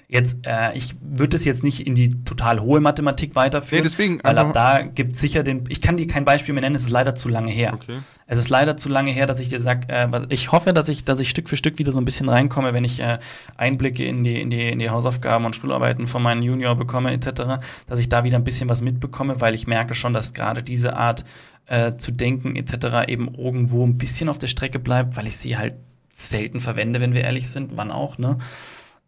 [0.08, 4.20] Jetzt, äh, ich würde es jetzt nicht in die total hohe Mathematik weiterführen, nee, deswegen,
[4.24, 5.64] weil ab da gibt es sicher den.
[5.70, 7.74] Ich kann dir kein Beispiel mehr nennen, es ist leider zu lange her.
[7.74, 8.00] Okay.
[8.26, 11.04] Es ist leider zu lange her, dass ich dir sage, äh, ich hoffe, dass ich,
[11.04, 13.20] dass ich Stück für Stück wieder so ein bisschen reinkomme, wenn ich äh,
[13.58, 17.60] Einblicke in die, in, die, in die Hausaufgaben und Schularbeiten von meinen Junior bekomme, etc.,
[17.88, 20.96] dass ich da wieder ein bisschen was mitbekomme, weil ich merke schon, dass gerade diese
[20.96, 21.26] Art
[21.68, 25.58] äh, zu denken, etc., eben irgendwo ein bisschen auf der Strecke bleibt, weil ich sie
[25.58, 25.76] halt
[26.12, 28.38] selten verwende, wenn wir ehrlich sind, wann auch, ne?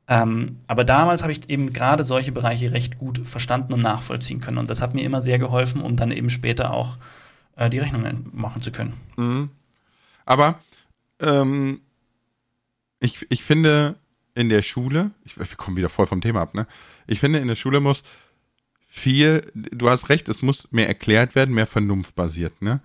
[0.08, 4.60] Ähm, aber damals habe ich eben gerade solche Bereiche recht gut verstanden und nachvollziehen können.
[4.60, 6.98] Und das hat mir immer sehr geholfen, um dann eben später auch
[7.56, 8.94] äh, die Rechnungen machen zu können.
[9.18, 9.50] Mhm.
[10.26, 10.60] Aber
[11.20, 11.82] ähm,
[13.00, 13.96] ich, ich finde
[14.36, 16.68] in der Schule, ich, wir kommen wieder voll vom Thema ab, ne?
[17.08, 18.04] Ich finde in der Schule muss
[18.88, 22.82] viel, du hast recht, es muss mehr erklärt werden, mehr vernunftbasiert, ne?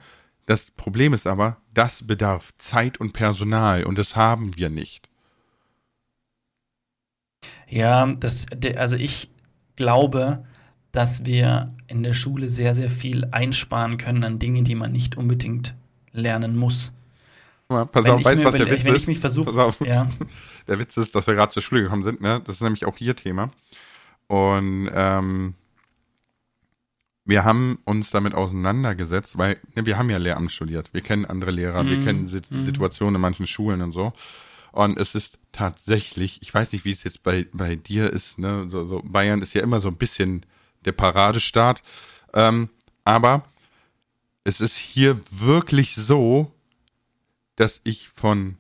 [0.47, 5.10] Das Problem ist aber, das bedarf Zeit und Personal und das haben wir nicht.
[7.71, 9.31] Ja, das, also ich
[9.77, 10.45] glaube,
[10.93, 15.17] dass wir in der Schule sehr, sehr viel einsparen können an Dingen, die man nicht
[15.17, 15.75] unbedingt
[16.13, 16.93] lernen muss.
[17.69, 19.03] Mal, pass wenn auf, weißt du, was der Witz wenn ist?
[19.03, 19.81] Ich mich versuch, pass auf.
[19.81, 20.09] Ja.
[20.67, 22.41] Der Witz ist, dass wir gerade zur Schule gekommen sind, ne?
[22.45, 23.51] Das ist nämlich auch hier Thema.
[24.27, 25.55] Und ähm,
[27.25, 30.93] wir haben uns damit auseinandergesetzt, weil ne, wir haben ja Lehramt studiert.
[30.93, 31.89] Wir kennen andere Lehrer, mm.
[31.89, 32.05] wir mhm.
[32.05, 32.65] kennen Sit mm.
[32.65, 34.13] Situationen in manchen Schulen und so.
[34.73, 38.67] Und es ist tatsächlich, ich weiß nicht, wie es jetzt bei, bei dir ist, ne?
[38.69, 40.47] So, so Bayern ist ja immer so ein bisschen
[40.85, 41.83] der Paradestaat.
[42.35, 42.69] Ähm,
[43.05, 43.45] aber
[44.45, 46.53] es ist hier wirklich so,
[47.57, 48.57] dass ich von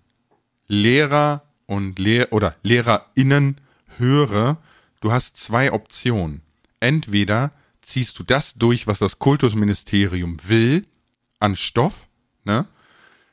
[0.66, 3.56] Lehrer und Lehr oder LehrerInnen
[3.96, 4.58] höre,
[5.00, 6.42] du hast zwei Optionen.
[6.80, 10.86] Entweder ziehst du das durch, was das Kultusministerium will,
[11.38, 12.08] an Stoff,
[12.44, 12.66] ne?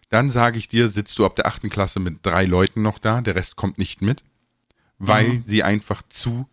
[0.09, 3.21] Dann sage ich dir, sitzt du ab der achten Klasse mit drei Leuten noch da,
[3.21, 4.23] der Rest kommt nicht mit,
[4.97, 5.43] weil mhm.
[5.45, 6.47] sie einfach zu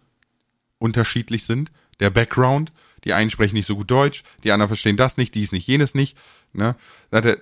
[0.79, 1.71] unterschiedlich sind.
[2.01, 2.73] Der Background,
[3.05, 5.95] die einen sprechen nicht so gut Deutsch, die anderen verstehen das nicht, dies nicht, jenes
[5.95, 6.17] nicht.
[6.53, 6.77] Ne?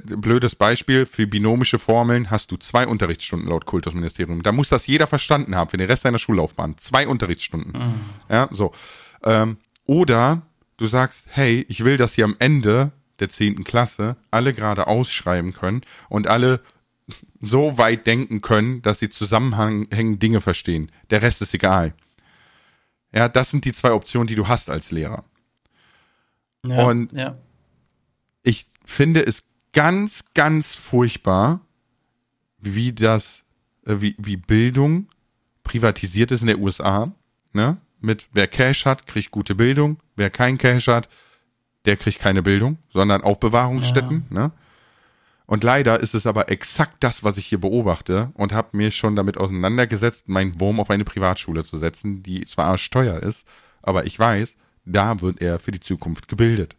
[0.04, 4.42] Blödes Beispiel, für binomische Formeln hast du zwei Unterrichtsstunden laut Kultusministerium.
[4.42, 6.76] Da muss das jeder verstanden haben für den Rest deiner Schullaufbahn.
[6.78, 7.72] Zwei Unterrichtsstunden.
[7.72, 8.00] Mhm.
[8.30, 8.72] Ja, so.
[9.22, 10.42] Ähm, oder
[10.78, 15.54] du sagst, hey, ich will, dass sie am Ende der zehnten Klasse alle gerade ausschreiben
[15.54, 16.60] können und alle
[17.40, 20.90] so weit denken können, dass sie zusammenhängend Dinge verstehen.
[21.10, 21.94] Der Rest ist egal.
[23.14, 25.24] Ja, das sind die zwei Optionen, die du hast als Lehrer.
[26.66, 27.38] Ja, und ja.
[28.42, 31.60] ich finde es ganz, ganz furchtbar,
[32.58, 33.42] wie das,
[33.86, 35.08] äh, wie, wie Bildung
[35.64, 37.12] privatisiert ist in der USA,
[37.52, 37.78] ne?
[38.00, 41.08] Mit wer Cash hat, kriegt gute Bildung, wer kein Cash hat,
[41.84, 44.40] der kriegt keine Bildung, sondern Aufbewahrungsstätten, ja.
[44.40, 44.52] ne?
[45.44, 49.16] Und leider ist es aber exakt das, was ich hier beobachte und habe mir schon
[49.16, 53.44] damit auseinandergesetzt, meinen Wurm auf eine Privatschule zu setzen, die zwar arschteuer ist,
[53.82, 56.76] aber ich weiß, da wird er für die Zukunft gebildet.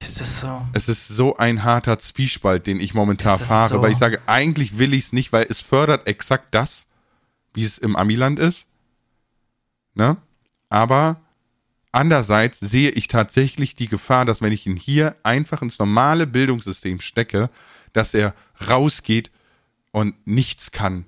[0.00, 0.66] Ist das so?
[0.72, 3.82] Es ist so ein harter Zwiespalt, den ich momentan fahre, so?
[3.82, 6.86] weil ich sage, eigentlich will ich es nicht, weil es fördert exakt das,
[7.54, 8.66] wie es im Amiland ist.
[9.94, 10.16] Ne?
[10.70, 11.20] Aber
[11.92, 17.00] andererseits sehe ich tatsächlich die Gefahr, dass wenn ich ihn hier einfach ins normale Bildungssystem
[17.00, 17.50] stecke,
[17.92, 18.34] dass er
[18.68, 19.30] rausgeht
[19.92, 21.04] und nichts kann.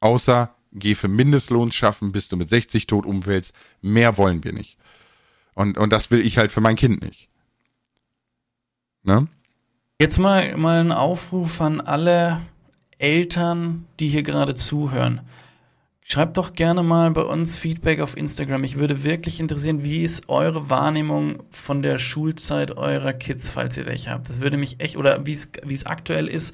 [0.00, 3.52] Außer geh für Mindestlohn schaffen, bis du mit 60 tot umfällst.
[3.82, 4.78] Mehr wollen wir nicht.
[5.54, 7.28] Und, und das will ich halt für mein Kind nicht.
[9.02, 9.28] Ne?
[10.00, 12.40] Jetzt mal, mal ein Aufruf an alle
[12.98, 15.20] Eltern, die hier gerade zuhören.
[16.12, 18.64] Schreibt doch gerne mal bei uns Feedback auf Instagram.
[18.64, 23.86] Ich würde wirklich interessieren, wie ist eure Wahrnehmung von der Schulzeit eurer Kids, falls ihr
[23.86, 24.28] welche habt.
[24.28, 26.52] Das würde mich echt, oder wie es, aktuell ist,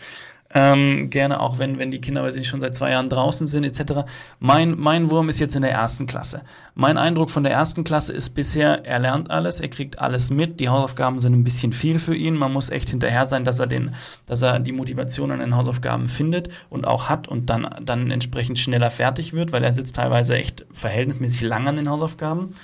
[0.54, 3.64] ähm, gerne auch wenn, wenn die Kinder, ich nicht, schon seit zwei Jahren draußen sind,
[3.64, 4.08] etc.
[4.38, 6.42] Mein, mein Wurm ist jetzt in der ersten Klasse.
[6.74, 10.60] Mein Eindruck von der ersten Klasse ist bisher, er lernt alles, er kriegt alles mit,
[10.60, 12.34] die Hausaufgaben sind ein bisschen viel für ihn.
[12.34, 13.94] Man muss echt hinterher sein, dass er den,
[14.26, 18.58] dass er die Motivation an den Hausaufgaben findet und auch hat und dann, dann entsprechend
[18.58, 22.54] schneller fertig wird, weil er sitzt teilweise echt verhältnismäßig lang an den Hausaufgaben.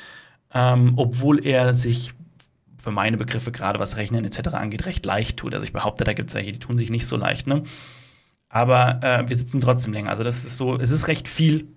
[0.54, 2.12] Ähm, obwohl er sich
[2.82, 4.48] für meine Begriffe, gerade was Rechnen etc.
[4.54, 5.54] angeht, recht leicht tut.
[5.54, 7.62] Also ich behaupte, da gibt es welche, die tun sich nicht so leicht, ne?
[8.48, 10.10] Aber äh, wir sitzen trotzdem länger.
[10.10, 11.68] Also das ist so, es ist recht viel,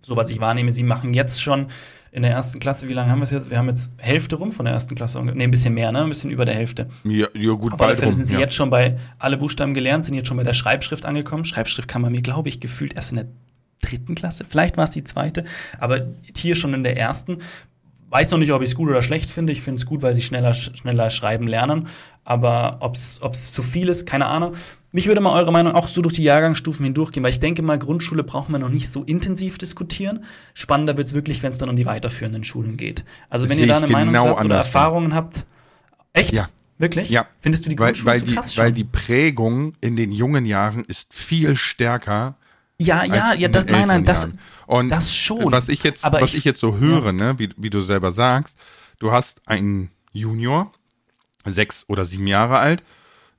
[0.00, 0.72] so was ich wahrnehme.
[0.72, 1.66] Sie machen jetzt schon
[2.12, 3.50] in der ersten Klasse, wie lange haben wir es jetzt?
[3.50, 5.22] Wir haben jetzt Hälfte rum von der ersten Klasse.
[5.22, 6.02] Ne, ein bisschen mehr, ne?
[6.02, 6.88] Ein bisschen über der Hälfte.
[7.04, 8.40] Ja, ja gut, Auf alle Fälle sind sie ja.
[8.40, 11.44] jetzt schon bei alle Buchstaben gelernt, sind jetzt schon bei der Schreibschrift angekommen.
[11.44, 13.26] Schreibschrift kann man mir, glaube ich, gefühlt erst in der
[13.80, 14.44] dritten Klasse.
[14.48, 15.44] Vielleicht war es die zweite,
[15.78, 17.38] aber hier schon in der ersten.
[18.12, 19.54] Weiß noch nicht, ob ich es gut oder schlecht finde.
[19.54, 21.88] Ich finde es gut, weil sie schneller, schneller schreiben lernen.
[22.24, 24.54] Aber ob es zu viel ist, keine Ahnung.
[24.90, 27.78] Mich würde mal eure Meinung auch so durch die Jahrgangsstufen hindurchgehen, weil ich denke mal,
[27.78, 30.24] Grundschule brauchen wir noch nicht so intensiv diskutieren.
[30.52, 33.02] Spannender wird es wirklich, wenn es dann um die weiterführenden Schulen geht.
[33.30, 35.46] Also wenn ihr da eine genau Meinung habt oder Erfahrungen habt.
[36.12, 36.34] Echt?
[36.34, 36.50] Ja.
[36.76, 37.08] Wirklich?
[37.08, 37.28] Ja.
[37.40, 40.44] Findest du die Grundschule weil, weil so krass die, Weil die Prägung in den jungen
[40.44, 42.36] Jahren ist viel stärker
[42.82, 44.28] ja, ja, ja, das, nein, nein, das,
[44.66, 45.50] und das schon.
[45.52, 47.12] Was ich jetzt, was ich, ich, jetzt so höre, ja.
[47.12, 48.56] ne, wie, wie du selber sagst,
[48.98, 50.72] du hast einen Junior,
[51.44, 52.82] sechs oder sieben Jahre alt,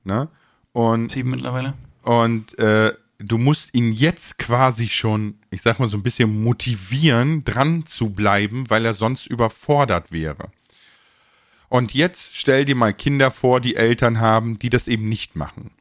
[0.04, 0.28] ne,
[0.72, 1.74] und sieben mittlerweile.
[2.02, 7.44] Und äh, du musst ihn jetzt quasi schon, ich sag mal so ein bisschen motivieren,
[7.44, 10.50] dran zu bleiben, weil er sonst überfordert wäre.
[11.68, 15.72] Und jetzt stell dir mal Kinder vor, die Eltern haben, die das eben nicht machen.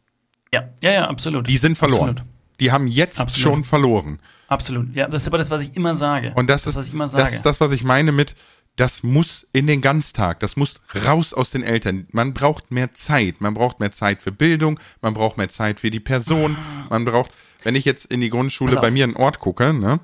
[0.53, 1.47] Ja, ja, ja, absolut.
[1.47, 2.09] Die sind verloren.
[2.11, 2.32] Absolut.
[2.63, 3.55] Die haben jetzt Absolut.
[3.55, 4.19] schon verloren.
[4.47, 4.95] Absolut.
[4.95, 6.31] Ja, das ist aber das, was ich immer sage.
[6.35, 7.23] Und das, das ist, was ich immer sage.
[7.23, 8.35] Das ist das, was ich meine mit,
[8.77, 12.07] das muss in den Ganztag, das muss raus aus den Eltern.
[12.11, 13.41] Man braucht mehr Zeit.
[13.41, 16.55] Man braucht mehr Zeit für Bildung, man braucht mehr Zeit für die Person,
[16.89, 17.31] man braucht,
[17.63, 19.99] wenn ich jetzt in die Grundschule bei mir einen Ort gucke, ne,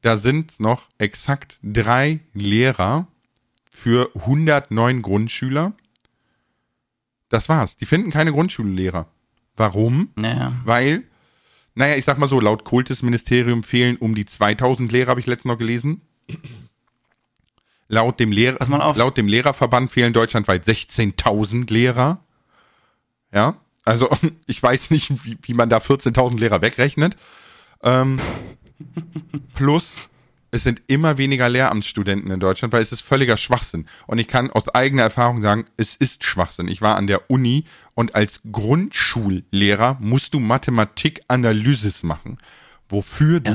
[0.00, 3.08] da sind noch exakt drei Lehrer
[3.70, 5.72] für 109 Grundschüler.
[7.28, 7.76] Das war's.
[7.76, 9.06] Die finden keine Grundschullehrer.
[9.56, 10.10] Warum?
[10.16, 10.54] Naja.
[10.64, 11.04] Weil
[11.74, 15.52] naja, ich sag mal so, laut Kultusministerium fehlen um die 2000 Lehrer, habe ich letztens
[15.52, 16.02] noch gelesen.
[17.88, 22.20] Laut dem, Lehrer, laut dem Lehrerverband fehlen deutschlandweit 16.000 Lehrer.
[23.32, 24.08] Ja, also
[24.46, 27.16] ich weiß nicht, wie, wie man da 14.000 Lehrer wegrechnet.
[27.82, 28.20] Ähm,
[29.54, 29.94] plus
[30.54, 33.86] es sind immer weniger Lehramtsstudenten in Deutschland, weil es ist völliger Schwachsinn.
[34.06, 36.68] Und ich kann aus eigener Erfahrung sagen, es ist Schwachsinn.
[36.68, 37.64] Ich war an der Uni
[37.94, 42.38] und als Grundschullehrer musst du Mathematikanalysis machen.
[42.88, 43.50] Wofür du,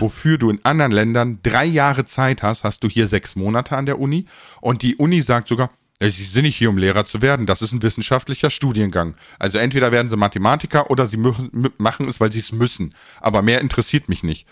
[0.00, 3.86] wofür du in anderen Ländern drei Jahre Zeit hast, hast du hier sechs Monate an
[3.86, 4.26] der Uni.
[4.60, 5.70] Und die Uni sagt sogar,
[6.00, 7.46] Sie sind nicht hier, um Lehrer zu werden.
[7.46, 9.14] Das ist ein wissenschaftlicher Studiengang.
[9.38, 12.94] Also entweder werden Sie Mathematiker oder Sie machen es, weil Sie es müssen.
[13.22, 14.46] Aber mehr interessiert mich nicht.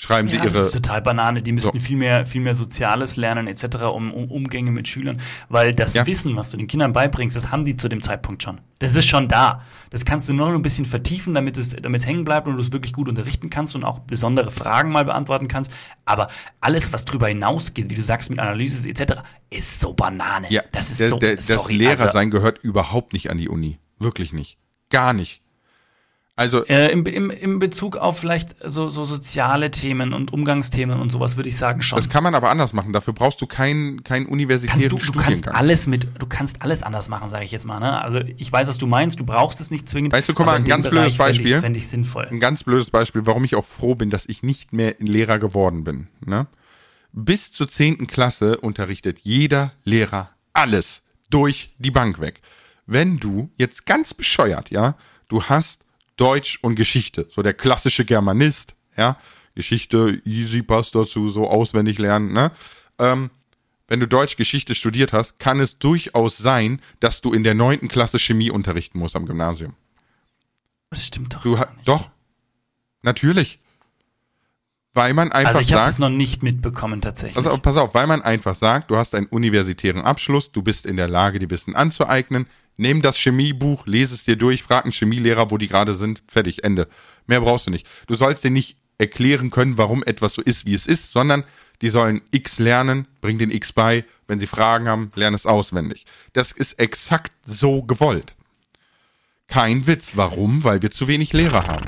[0.00, 0.54] Schreiben ja, sie ihre.
[0.54, 1.42] Das ist total Banane.
[1.42, 1.84] Die müssten So.
[1.84, 5.20] viel mehr, viel mehr Soziales lernen, etc., um, um Umgänge mit Schülern.
[5.50, 6.06] Weil das Ja.
[6.06, 8.62] Wissen, was du den Kindern beibringst, das haben die zu dem Zeitpunkt schon.
[8.78, 9.62] Das ist schon da.
[9.90, 12.56] Das kannst du nur noch ein bisschen vertiefen, damit es, damit es hängen bleibt und
[12.56, 15.70] du es wirklich gut unterrichten kannst und auch besondere Fragen mal beantworten kannst.
[16.06, 16.28] Aber
[16.62, 20.46] alles, was drüber hinausgeht, wie du sagst, mit Analyse etc., ist so Banane.
[20.48, 21.18] Ja, das ist der, so.
[21.18, 23.78] der, das sorry, Lehrersein also, gehört überhaupt nicht an die Uni.
[23.98, 24.56] Wirklich nicht.
[24.88, 25.42] Gar nicht.
[26.40, 31.12] Also, äh, im, im, Im Bezug auf vielleicht so, so soziale Themen und Umgangsthemen und
[31.12, 31.98] sowas würde ich sagen schon.
[31.98, 32.94] das kann man aber anders machen.
[32.94, 35.54] Dafür brauchst du keinen, keinen universitären kannst du, du kannst Studiengang.
[35.54, 37.78] alles mit, du kannst alles anders machen, sage ich jetzt mal.
[37.78, 38.00] Ne?
[38.00, 39.20] Also ich weiß, was du meinst.
[39.20, 40.14] Du brauchst es nicht zwingend.
[40.14, 41.60] Weißt du, guck mal, ein ganz blödes Bereich Beispiel.
[41.60, 42.26] Fänd ich sinnvoll.
[42.30, 45.38] Ein ganz blödes Beispiel, warum ich auch froh bin, dass ich nicht mehr ein Lehrer
[45.38, 46.08] geworden bin.
[46.24, 46.46] Ne?
[47.12, 52.40] Bis zur zehnten Klasse unterrichtet jeder Lehrer alles durch die Bank weg.
[52.86, 54.96] Wenn du jetzt ganz bescheuert, ja,
[55.28, 55.80] du hast
[56.20, 59.16] Deutsch und Geschichte, so der klassische Germanist, ja,
[59.54, 62.52] Geschichte, easy, passt dazu, so auswendig lernen, ne?
[62.98, 63.30] Ähm,
[63.88, 67.88] wenn du Deutsch Geschichte studiert hast, kann es durchaus sein, dass du in der neunten
[67.88, 69.74] Klasse Chemie unterrichten musst am Gymnasium.
[70.90, 71.42] Das stimmt doch.
[71.42, 72.10] Du doch,
[73.02, 73.58] natürlich.
[74.92, 77.36] Weil man einfach Also ich habe sagt, das noch nicht mitbekommen tatsächlich.
[77.36, 80.84] pass auf, pass auf, weil man einfach sagt, du hast einen universitären Abschluss, du bist
[80.84, 84.92] in der Lage, dir Wissen anzueignen, nimm das Chemiebuch, lese es dir durch, frag einen
[84.92, 86.88] Chemielehrer, wo die gerade sind, fertig, Ende.
[87.26, 87.86] Mehr brauchst du nicht.
[88.08, 91.44] Du sollst dir nicht erklären können, warum etwas so ist, wie es ist, sondern
[91.82, 96.04] die sollen X lernen, bring den X bei, wenn sie Fragen haben, lern es auswendig.
[96.32, 98.34] Das ist exakt so gewollt.
[99.46, 100.12] Kein Witz.
[100.14, 100.62] Warum?
[100.62, 101.86] Weil wir zu wenig Lehrer haben.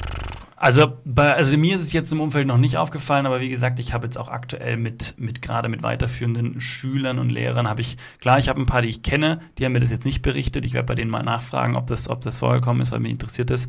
[0.62, 3.80] Also, bei, also mir ist es jetzt im Umfeld noch nicht aufgefallen, aber wie gesagt,
[3.80, 7.96] ich habe jetzt auch aktuell mit, mit gerade mit weiterführenden Schülern und Lehrern habe ich,
[8.20, 10.64] klar, ich habe ein paar, die ich kenne, die haben mir das jetzt nicht berichtet.
[10.64, 13.50] Ich werde bei denen mal nachfragen, ob das, ob das vorgekommen ist, weil mich interessiert
[13.50, 13.68] ist.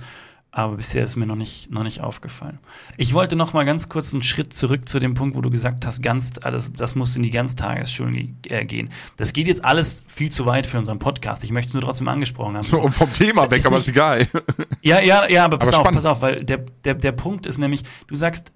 [0.56, 2.60] Aber bisher ist mir noch nicht, noch nicht aufgefallen.
[2.96, 5.84] Ich wollte noch mal ganz kurz einen Schritt zurück zu dem Punkt, wo du gesagt
[5.84, 8.92] hast, ganz, das, das muss in die Ganztagesschulen äh, gehen.
[9.18, 11.44] Das geht jetzt alles viel zu weit für unseren Podcast.
[11.44, 12.68] Ich möchte es nur trotzdem angesprochen haben.
[12.68, 14.28] So, und vom Thema weg, Ist aber nicht- ist egal.
[14.84, 15.98] Ja, ja, ja, aber pass Aber auf, spannend.
[16.04, 18.52] pass auf, weil der, der, der Punkt ist nämlich, du sagst,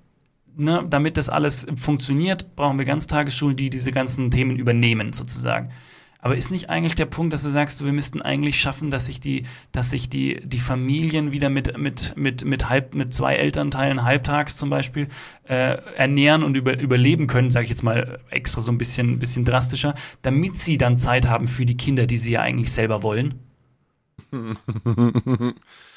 [0.55, 5.71] ne, damit das alles funktioniert, brauchen wir Ganztagesschulen, die diese ganzen Themen übernehmen, sozusagen.
[6.19, 9.19] Aber ist nicht eigentlich der Punkt, dass du sagst, wir müssten eigentlich schaffen, dass sich
[9.19, 14.03] die, dass sich die, die Familien wieder mit, mit, mit, mit, halb, mit zwei Elternteilen
[14.03, 15.07] halbtags zum Beispiel
[15.47, 19.45] äh, ernähren und über, überleben können, sage ich jetzt mal extra so ein bisschen, bisschen
[19.45, 23.35] drastischer, damit sie dann Zeit haben für die Kinder, die sie ja eigentlich selber wollen?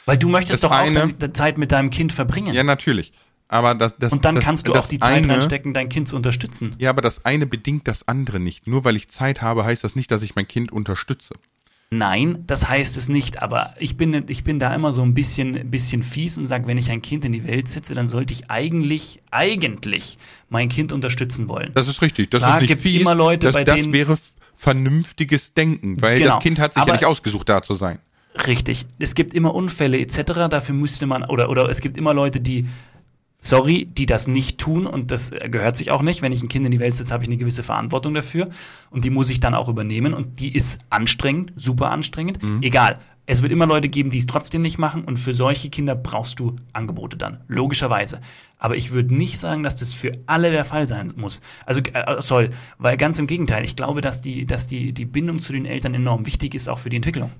[0.06, 2.54] Weil du möchtest Das doch auch eine- Zeit mit deinem Kind verbringen.
[2.54, 3.12] Ja, natürlich.
[3.52, 6.08] Aber das, das, und dann das, kannst du auch die Zeit eine, reinstecken, dein Kind
[6.08, 6.76] zu unterstützen.
[6.78, 8.68] Ja, aber das eine bedingt das andere nicht.
[8.68, 11.34] Nur weil ich Zeit habe, heißt das nicht, dass ich mein Kind unterstütze.
[11.92, 13.42] Nein, das heißt es nicht.
[13.42, 16.78] Aber ich bin, ich bin da immer so ein bisschen, bisschen fies und sage, wenn
[16.78, 20.16] ich ein Kind in die Welt setze, dann sollte ich eigentlich, eigentlich
[20.48, 21.72] mein Kind unterstützen wollen.
[21.74, 22.30] Das ist richtig.
[22.30, 23.00] Das Klar, ist nicht gibt's fies.
[23.00, 24.16] immer Leute, das, bei das denen- wäre
[24.54, 26.34] vernünftiges Denken, weil Genau.
[26.34, 27.98] das Kind hat sich ja nicht ausgesucht, da zu sein.
[28.46, 28.86] Richtig.
[29.00, 30.48] Es gibt immer Unfälle etc.
[30.48, 32.66] Dafür müsste man, oder, oder es gibt immer Leute, die,
[33.40, 36.22] sorry, die das nicht tun und das äh, gehört sich auch nicht.
[36.22, 38.50] Wenn ich ein Kind in die Welt setze, habe ich eine gewisse Verantwortung dafür
[38.90, 42.38] und die muss ich dann auch übernehmen und die ist anstrengend, super anstrengend.
[42.62, 42.98] Egal.
[43.26, 46.40] Es wird immer Leute geben, die es trotzdem nicht machen und für solche Kinder brauchst
[46.40, 48.20] du Angebote dann, logischerweise.
[48.58, 51.40] Aber ich würde nicht sagen, dass das für alle der Fall sein muss.
[51.64, 55.38] Also äh, soll, weil ganz im Gegenteil, ich glaube, dass die, dass die, die Bindung
[55.38, 57.30] zu den Eltern enorm wichtig ist, auch für die Entwicklung.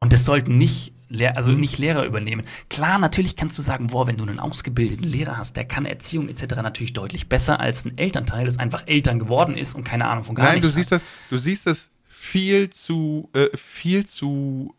[0.00, 2.44] Und das sollten nicht, Lehr also nicht Lehrer übernehmen.
[2.70, 6.28] Klar, natürlich kannst du sagen, boah, wenn du einen ausgebildeten Lehrer hast, der kann Erziehung
[6.28, 6.56] etc.
[6.56, 10.34] natürlich deutlich besser als ein Elternteil, das einfach Eltern geworden ist und keine Ahnung von
[10.34, 11.00] gar Nein, du nichts siehst hat.
[11.02, 14.74] das, du siehst das viel zu, äh, viel zu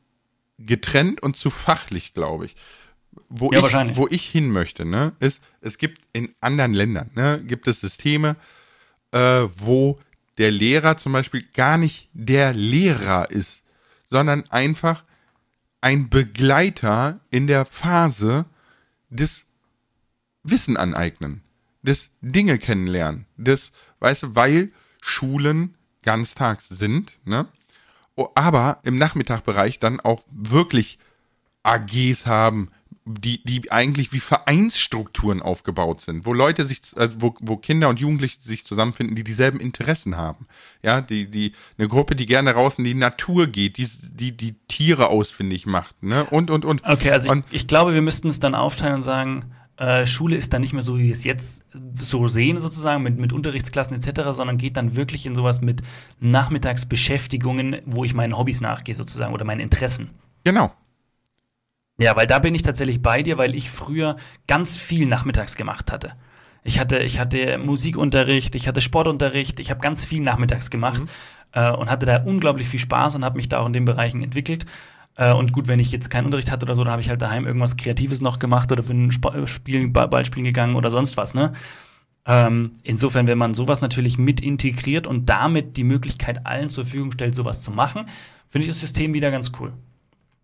[0.57, 2.55] getrennt und zu fachlich, glaube ich.
[3.29, 3.97] Wo Ja, ich, wahrscheinlich.
[3.97, 8.35] wo ich hin möchte, ne, ist, es gibt in anderen Ländern, ne, gibt es Systeme,
[9.11, 9.99] äh, wo
[10.38, 13.63] der Lehrer zum Beispiel gar nicht der Lehrer ist,
[14.09, 15.03] sondern einfach
[15.81, 18.45] ein Begleiter in der Phase
[19.09, 19.45] des
[20.43, 21.41] Wissen aneignen,
[21.81, 27.47] des Dinge kennenlernen, des, weißt du, weil Schulen ganztags sind, ne?
[28.33, 30.99] Aber im Nachmittagbereich dann auch wirklich
[31.63, 32.69] AGs haben,
[33.05, 37.99] die, die eigentlich wie Vereinsstrukturen aufgebaut sind, wo Leute sich, äh, wo, wo Kinder und
[37.99, 40.47] Jugendliche sich zusammenfinden, die dieselben Interessen haben.
[40.81, 44.56] Ja, die, die, eine Gruppe, die gerne raus in die Natur geht, die, die, die
[44.67, 46.25] Tiere ausfindig macht, ne?
[46.25, 46.83] Und, und, und.
[46.83, 50.35] Okay, also und, ich, ich glaube, wir müssten es dann aufteilen und sagen, äh, Schule
[50.35, 51.62] ist dann nicht mehr so, wie wir es jetzt
[51.99, 55.83] so sehen, sozusagen, mit, mit Unterrichtsklassen etc., sondern geht dann wirklich in sowas mit
[56.19, 60.10] Nachmittagsbeschäftigungen, wo ich meinen Hobbys nachgehe, sozusagen, oder meinen Interessen.
[60.43, 60.71] Genau.
[61.98, 64.17] Ja, weil da bin ich tatsächlich bei dir, weil ich früher
[64.48, 66.13] ganz viel nachmittags gemacht hatte.
[66.63, 71.10] Ich hatte, ich hatte Musikunterricht, ich hatte Sportunterricht, ich habe ganz viel nachmittags gemacht mhm.
[71.54, 74.23] äh, und hatte da unglaublich viel Spaß und habe mich da auch in den Bereichen
[74.23, 74.65] entwickelt.
[75.15, 77.21] Äh, und gut, wenn ich jetzt keinen Unterricht hatte oder so, dann habe ich halt
[77.21, 81.17] daheim irgendwas Kreatives noch gemacht oder bin Sp äh, spielen, Ball spielen gegangen oder sonst
[81.17, 81.54] was, ne?
[82.27, 87.12] Ähm, insofern, wenn man sowas natürlich mit integriert und damit die Möglichkeit allen zur Verfügung
[87.12, 88.08] stellt, sowas zu machen,
[88.50, 89.73] finde ich das System wieder ganz cool.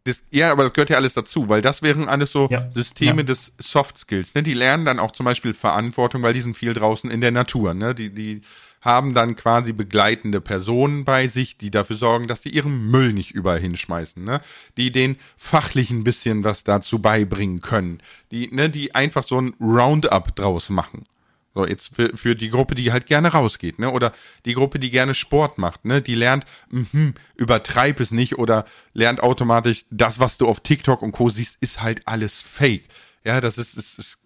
[0.04, 2.70] Das, ja, aber das gehört ja alles dazu, weil das wären alles so ja.
[2.74, 3.24] Systeme ja.
[3.24, 4.34] des Soft Skills.
[4.34, 4.42] Ne?
[4.42, 7.76] Die lernen dann auch zum Beispiel Verantwortung, weil die sind viel draußen in der Natur.
[7.76, 7.94] Ne?
[7.94, 8.42] Die, die
[8.82, 13.32] haben dann quasi begleitende Personen bei sich, die dafür sorgen, dass die ihren Müll nicht
[13.32, 14.42] überall hinschmeißen, ne?
[14.76, 20.36] Die den fachlichen bisschen was dazu beibringen können, die, ne, die einfach so ein Roundup
[20.36, 21.04] draus machen.
[21.54, 23.92] So, jetzt für, für die Gruppe, die halt gerne rausgeht, ne?
[23.92, 24.14] Oder
[24.46, 26.02] die Gruppe, die gerne Sport macht, ne?
[26.02, 31.12] Die lernt, mh, übertreib es nicht oder lernt automatisch, das, was du auf TikTok und
[31.12, 31.30] Co.
[31.30, 32.86] siehst, ist halt alles fake.
[33.26, 34.18] Ja, das ist, ist, ist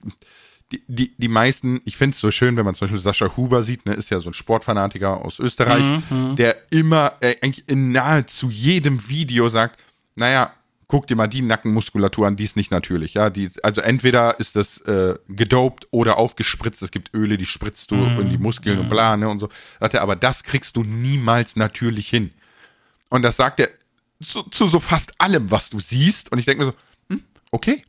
[0.71, 3.63] die, die, die meisten, ich finde es so schön, wenn man zum Beispiel Sascha Huber
[3.63, 6.35] sieht, ne, ist ja so ein Sportfanatiker aus Österreich, mhm, mhm.
[6.35, 9.79] der immer, äh, eigentlich in nahezu jedem Video sagt,
[10.15, 10.53] naja,
[10.87, 13.29] guck dir mal die Nackenmuskulatur an, die ist nicht natürlich, ja.
[13.29, 16.81] Die, also entweder ist das äh, gedopt oder aufgespritzt.
[16.81, 18.81] Es gibt Öle, die spritzt du mm, in die Muskeln mm.
[18.81, 19.49] und bla, ne, und so.
[19.79, 22.31] Sagt er, aber das kriegst du niemals natürlich hin.
[23.09, 23.69] Und das sagt er
[24.23, 26.31] zu, zu so fast allem, was du siehst.
[26.31, 26.77] Und ich denke mir so,
[27.09, 27.81] hm, okay,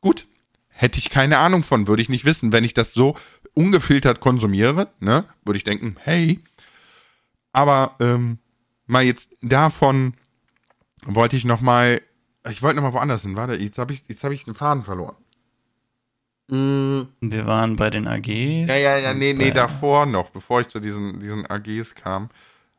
[0.00, 0.26] gut.
[0.68, 2.52] Hätte ich keine Ahnung von, würde ich nicht wissen.
[2.52, 3.16] Wenn ich das so
[3.52, 6.40] ungefiltert konsumiere, ne, würde ich denken, hey.
[7.52, 8.38] Aber ähm,
[8.86, 10.14] mal jetzt davon
[11.04, 12.00] wollte ich noch mal
[12.48, 13.36] ich wollte nochmal woanders hin.
[13.36, 15.16] Warte, jetzt habe ich, jetzt hab ich den Faden verloren.
[16.48, 17.02] Mm.
[17.20, 18.68] Wir waren bei den AGs.
[18.68, 22.30] Ja, ja, ja, nee, nee, davor noch, bevor ich zu diesen, diesen AGs kam.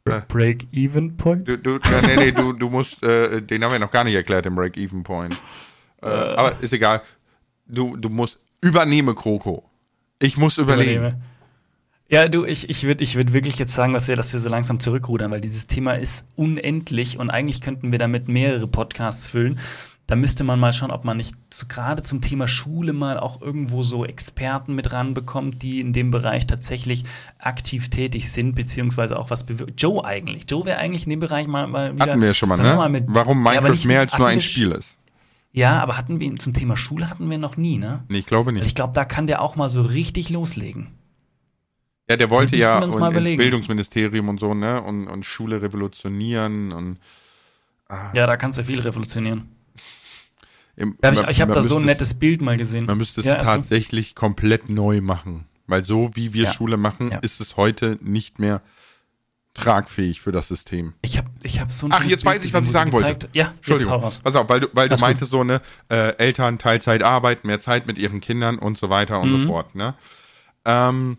[0.05, 1.47] Äh, Break-Even-Point?
[1.47, 4.15] Du, du, ja, nee, nee, du, du musst, äh, den haben wir noch gar nicht
[4.15, 5.37] erklärt, den Break-Even-Point.
[6.01, 6.09] Äh, äh.
[6.09, 7.01] Aber ist egal.
[7.67, 9.69] Du, du musst, übernehme Kroko.
[10.19, 11.01] Ich muss überlegen.
[11.01, 11.21] Übernehme.
[12.11, 14.49] Ja, du, ich, ich würde ich würd wirklich jetzt sagen, dass wir, dass wir so
[14.49, 19.59] langsam zurückrudern, weil dieses Thema ist unendlich und eigentlich könnten wir damit mehrere Podcasts füllen.
[20.07, 23.41] Da müsste man mal schauen, ob man nicht so gerade zum Thema Schule mal auch
[23.41, 27.05] irgendwo so Experten mit ranbekommt, die in dem Bereich tatsächlich
[27.39, 29.75] aktiv tätig sind, beziehungsweise auch was bewirken.
[29.77, 30.43] Joe eigentlich.
[30.49, 32.07] Joe wäre eigentlich in dem Bereich mal, mal wieder.
[32.07, 32.75] Hatten wir ja schon mal, ne?
[32.75, 34.97] Mal mit, Warum Minecraft ja, mehr als nur ein Spiel ist.
[35.53, 38.03] Ja, aber hatten wir zum Thema Schule hatten wir noch nie, ne?
[38.09, 38.65] Nee, ich glaube nicht.
[38.65, 40.87] Ich glaube, da kann der auch mal so richtig loslegen.
[42.11, 44.81] Ja, der wollte ja und ins Bildungsministerium und so, ne?
[44.81, 46.97] Und, und Schule revolutionieren und.
[47.87, 48.11] Ah.
[48.13, 49.49] Ja, da kannst du viel revolutionieren.
[50.75, 52.85] Im, da hab ich ich habe da so ein nettes Bild mal gesehen.
[52.85, 55.45] Man müsste es ja, tatsächlich komplett neu machen.
[55.67, 56.53] Weil so wie wir ja.
[56.53, 57.19] Schule machen, ja.
[57.19, 58.61] ist es heute nicht mehr
[59.53, 60.95] tragfähig für das System.
[61.01, 63.29] Ich habe ich hab so ein Ach, jetzt weiß ich, was ich sagen wollte.
[63.31, 63.93] Ja, Entschuldigung.
[63.93, 64.19] Jetzt hau raus.
[64.19, 67.87] Pass auf, weil du, weil du meintest so, ne, äh, Eltern Teilzeit arbeiten, mehr Zeit
[67.87, 69.41] mit ihren Kindern und so weiter und mhm.
[69.41, 69.95] so fort, ne?
[70.65, 71.17] Ähm,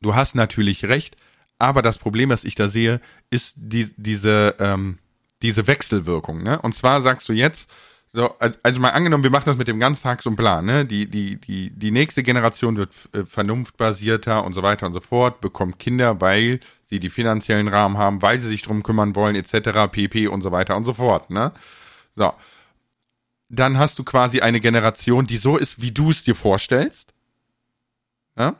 [0.00, 1.16] du hast natürlich recht,
[1.58, 4.98] aber das Problem, was ich da sehe, ist die, diese, ähm,
[5.42, 6.42] diese Wechselwirkung.
[6.42, 6.60] Ne?
[6.60, 7.68] Und zwar sagst du jetzt,
[8.10, 10.86] so, also mal angenommen, wir machen das mit dem Ganztags- und Plan, ne?
[10.86, 15.42] Die, die, die, die nächste Generation wird äh, vernunftbasierter und so weiter und so fort,
[15.42, 19.92] bekommt Kinder, weil sie die finanziellen Rahmen haben, weil sie sich drum kümmern wollen, etc.,
[19.92, 21.52] pp und so weiter und so fort, ne?
[22.16, 22.32] So.
[23.50, 27.12] Dann hast du quasi eine Generation, die so ist, wie du es dir vorstellst.
[28.38, 28.56] Ja?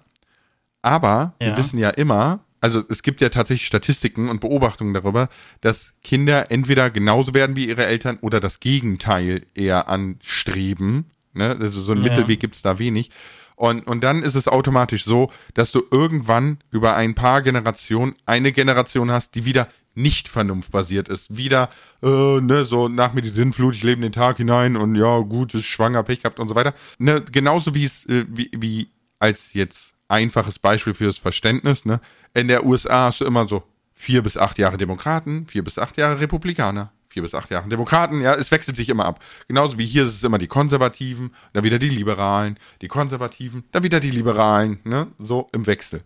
[0.83, 1.49] Aber ja.
[1.49, 5.29] wir wissen ja immer, also es gibt ja tatsächlich Statistiken und Beobachtungen darüber,
[5.61, 11.07] dass Kinder entweder genauso werden wie ihre Eltern oder das Gegenteil eher anstreben.
[11.35, 11.57] Ne?
[11.61, 12.11] Also so einen ja.
[12.11, 13.11] Mittelweg gibt es da wenig.
[13.57, 18.53] Und, und dann ist es automatisch so, dass du irgendwann über ein paar Generationen eine
[18.53, 19.67] Generation hast, die wieder
[19.97, 21.37] nicht vernunftbasiert ist.
[21.37, 21.71] Wieder,
[22.03, 25.19] äh, ne, so nach mir die Sinnflut, ich lebe in den Tag hinein und ja,
[25.19, 26.73] gut, ist schwanger, Pech gehabt und so weiter.
[26.99, 32.01] Ne, genauso wie es, äh, wie, wie als jetzt einfaches Beispiel fürs Verständnis, ne?
[32.35, 33.63] In der USA hast du immer so
[33.95, 38.21] vier bis acht Jahre Demokraten, vier bis acht Jahre Republikaner, vier bis acht Jahre Demokraten,
[38.21, 39.23] ja, es wechselt sich immer ab.
[39.49, 43.83] Genauso wie hier ist es immer die Konservativen, dann wieder die Liberalen, die Konservativen, dann
[43.83, 45.09] wieder die Liberalen, ne?
[45.19, 46.03] So im Wechsel.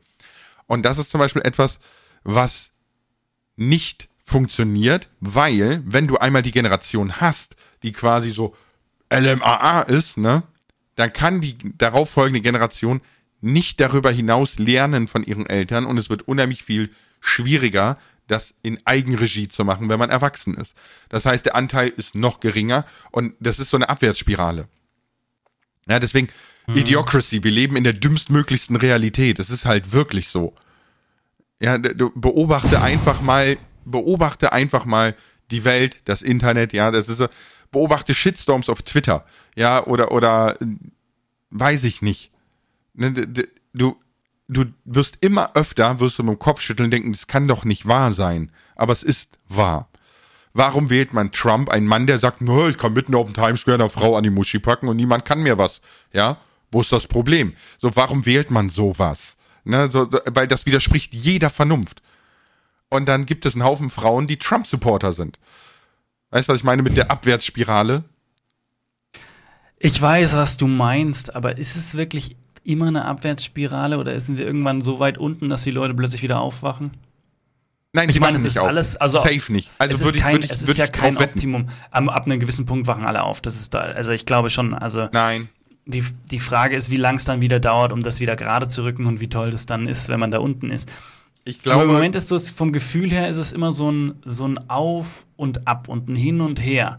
[0.66, 1.78] Und das ist zum Beispiel etwas,
[2.24, 2.72] was
[3.56, 8.56] nicht funktioniert, weil, wenn du einmal die Generation hast, die quasi so
[9.12, 10.44] LMAA ist, ne,
[10.96, 13.00] dann kann die darauf folgende Generation
[13.42, 16.90] nicht darüber hinaus lernen von ihren Eltern und es wird unheimlich viel
[17.20, 20.74] schwieriger, das in Eigenregie zu machen, wenn man erwachsen ist.
[21.08, 24.68] Das heißt, der Anteil ist noch geringer und das ist so eine Abwärtsspirale.
[25.88, 26.28] Ja, deswegen
[26.68, 26.76] mhm.
[26.76, 29.38] Idiocracy, wir leben in der dümmstmöglichsten Realität.
[29.38, 30.54] Es ist halt wirklich so.
[31.60, 35.14] Ja, du beobachte einfach mal, beobachte einfach mal
[35.50, 37.28] die Welt, das Internet, ja, das ist so,
[37.70, 39.24] beobachte Shitstorms auf Twitter,
[39.54, 40.58] ja, oder, oder,
[41.50, 42.31] weiß ich nicht.
[42.94, 43.12] Ne,
[43.72, 43.96] du,
[44.48, 47.64] du wirst immer öfter, wirst du mit dem Kopf schütteln und denken, das kann doch
[47.64, 48.50] nicht wahr sein.
[48.76, 49.88] Aber es ist wahr.
[50.54, 53.60] Warum wählt man Trump, einen Mann, der sagt, nö, ich kann mitten auf dem Times
[53.60, 55.80] Square eine Frau an die Muschi packen und niemand kann mir was?
[56.12, 56.38] Ja,
[56.70, 57.54] wo ist das Problem?
[57.78, 59.36] So, warum wählt man sowas?
[59.64, 62.02] Ne, so, weil das widerspricht jeder Vernunft.
[62.90, 65.38] Und dann gibt es einen Haufen Frauen, die Trump-Supporter sind.
[66.30, 68.04] Weißt du, was ich meine mit der Abwärtsspirale?
[69.78, 74.46] Ich weiß, was du meinst, aber ist es wirklich immer eine Abwärtsspirale oder sind wir
[74.46, 76.92] irgendwann so weit unten, dass die Leute plötzlich wieder aufwachen?
[77.94, 78.68] Nein, ich meine, es ist auf.
[78.68, 79.70] alles, also safe nicht.
[79.78, 81.68] Also es ist, kein, ich, es ist ja kein Optimum.
[81.90, 83.42] Ab, ab einem gewissen Punkt wachen alle auf.
[83.42, 84.72] Das ist da, also ich glaube schon.
[84.72, 85.48] Also nein.
[85.84, 88.84] Die, die Frage ist, wie lang es dann wieder dauert, um das wieder gerade zu
[88.84, 90.88] rücken und wie toll das dann ist, wenn man da unten ist.
[91.44, 91.80] Ich glaube.
[91.80, 94.70] Aber im Moment ist so, vom Gefühl her ist es immer so ein, so ein
[94.70, 96.98] Auf und Ab und ein Hin und Her.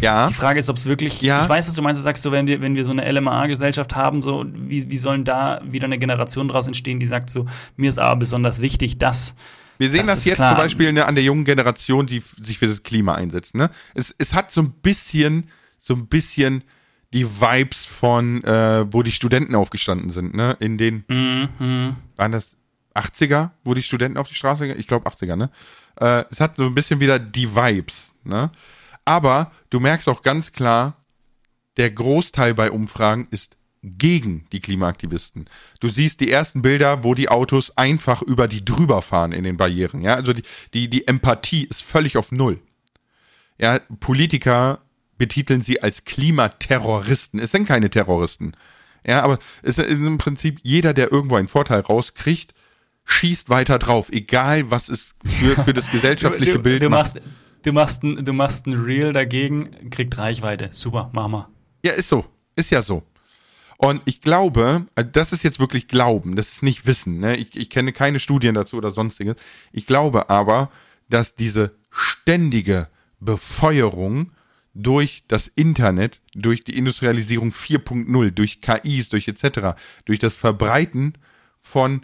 [0.00, 0.28] Ja.
[0.28, 1.20] Die Frage ist, ob es wirklich.
[1.20, 1.42] Ja.
[1.42, 2.00] Ich weiß, was du meinst.
[2.00, 5.24] Du sagst so, wenn wir, wenn wir so eine LMA-Gesellschaft haben, so, wie, wie sollen
[5.24, 7.46] da wieder eine Generation daraus entstehen, die sagt so,
[7.76, 9.34] mir ist aber besonders wichtig, dass.
[9.78, 10.54] Wir sehen das, das jetzt klar.
[10.54, 13.54] zum Beispiel ne, an der jungen Generation, die sich für das Klima einsetzt.
[13.54, 13.70] Ne?
[13.94, 15.46] Es, es hat so ein bisschen,
[15.78, 16.64] so ein bisschen
[17.12, 20.56] die Vibes von, äh, wo die Studenten aufgestanden sind, ne?
[20.60, 21.96] In den, mhm.
[22.16, 22.54] waren das
[22.94, 24.78] 80er, wo die Studenten auf die Straße gingen?
[24.78, 25.50] Ich glaube 80er, ne?
[25.96, 28.50] Äh, es hat so ein bisschen wieder die Vibes, ne?
[29.10, 30.96] Aber du merkst auch ganz klar,
[31.78, 35.50] der Großteil bei Umfragen ist gegen die Klimaaktivisten.
[35.80, 39.56] Du siehst die ersten Bilder, wo die Autos einfach über die drüber fahren in den
[39.56, 40.00] Barrieren.
[40.00, 40.44] Ja, also die,
[40.74, 42.60] die, die Empathie ist völlig auf Null.
[43.58, 44.78] Ja, Politiker
[45.18, 47.40] betiteln sie als Klimaterroristen.
[47.40, 48.52] Es sind keine Terroristen.
[49.04, 52.54] Ja, aber es ist im Prinzip jeder, der irgendwo einen Vorteil rauskriegt,
[53.06, 57.20] schießt weiter drauf, egal was es für, für das gesellschaftliche du, du, Bild du macht.
[57.62, 60.70] Du machst ein, du machst ein Reel dagegen, kriegt Reichweite.
[60.72, 61.48] Super, mach mal.
[61.84, 62.24] Ja, ist so.
[62.56, 63.02] Ist ja so.
[63.78, 67.18] Und ich glaube, äh, das ist jetzt wirklich Glauben, das ist nicht Wissen.
[67.18, 67.36] Ne?
[67.36, 69.36] Ich, ich kenne keine Studien dazu oder sonstiges.
[69.72, 70.70] Ich glaube aber,
[71.08, 72.88] dass diese ständige
[73.20, 74.32] Befeuerung
[74.74, 81.14] durch das Internet, durch die Industrialisierung 4.0, durch KIs, durch etc., durch das Verbreiten
[81.60, 82.02] von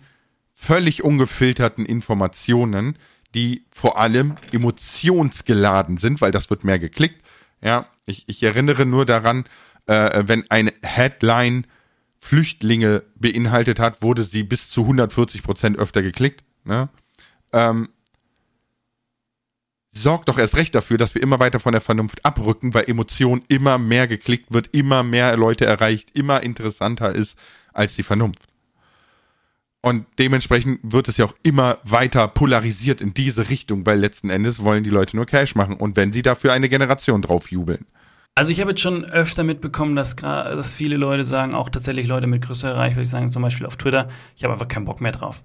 [0.53, 2.97] völlig ungefilterten Informationen,
[3.37, 7.23] die vor allem emotionsgeladen sind, weil das wird mehr geklickt.
[7.61, 9.45] Ja, ich, ich erinnere nur daran,
[9.87, 11.67] äh, wenn eine Headline
[12.19, 16.45] Flüchtlinge beinhaltet hat, wurde sie bis zu 140 Prozent öfter geklickt.
[16.65, 16.89] Ne?
[17.53, 17.91] Ähm,
[19.93, 23.43] sorgt doch erst recht dafür, dass wir immer weiter von der Vernunft abrücken, weil Emotion
[23.49, 27.39] immer mehr geklickt wird, immer mehr Leute erreicht, immer interessanter ist
[27.75, 28.49] als die Vernunft.
[29.87, 34.65] Und dementsprechend wird es ja auch immer weiter polarisiert in diese Richtung, weil letzten Endes
[34.65, 37.87] wollen die Leute nur Cash machen und wenn sie dafür eine Generation drauf jubeln.
[38.35, 42.27] Also ich habe jetzt schon öfter mitbekommen, dass, dass viele Leute sagen, auch tatsächlich Leute
[42.27, 45.45] mit größerer Reichweite sagen zum Beispiel auf Twitter, ich habe einfach keinen Bock mehr drauf.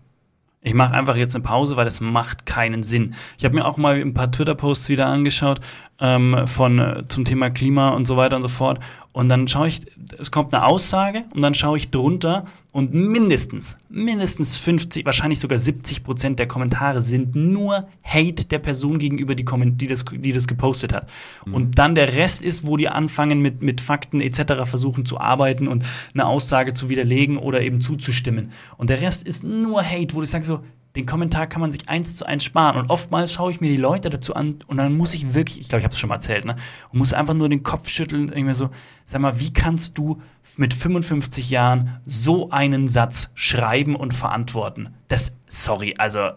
[0.64, 3.14] Ich mache einfach jetzt eine Pause, weil es macht keinen Sinn.
[3.38, 5.60] Ich habe mir auch mal ein paar Twitter-Posts wieder angeschaut
[6.02, 8.80] ähm, von äh, zum Thema Klima und so weiter und so fort.
[9.14, 9.82] Und dann schaue ich,
[10.20, 15.58] es kommt eine Aussage und dann schaue ich drunter und mindestens, mindestens 50, wahrscheinlich sogar
[15.58, 20.48] 70 Prozent der Kommentare sind nur Hate der Person gegenüber, die, die, das, die das
[20.48, 21.10] gepostet hat.
[21.46, 21.54] Mhm.
[21.54, 24.64] Und dann der Rest ist, wo die anfangen mit, mit Fakten etc.
[24.64, 28.54] versuchen zu arbeiten und eine Aussage zu widerlegen oder eben zuzustimmen.
[28.78, 30.62] Und der Rest ist nur Hate, wo ich sage so,
[30.96, 32.78] den Kommentar kann man sich eins zu eins sparen.
[32.78, 35.70] Und oftmals schaue ich mir die Leute dazu an und dann muss ich wirklich, ich
[35.70, 36.56] glaube, ich habe es schon mal erzählt, ne?
[36.92, 38.70] Und muss einfach nur den Kopf schütteln, irgendwie so,
[39.06, 40.22] sag mal, wie kannst du
[40.58, 44.90] mit 55 Jahren so einen Satz schreiben und verantworten?
[45.08, 46.32] Das, sorry, also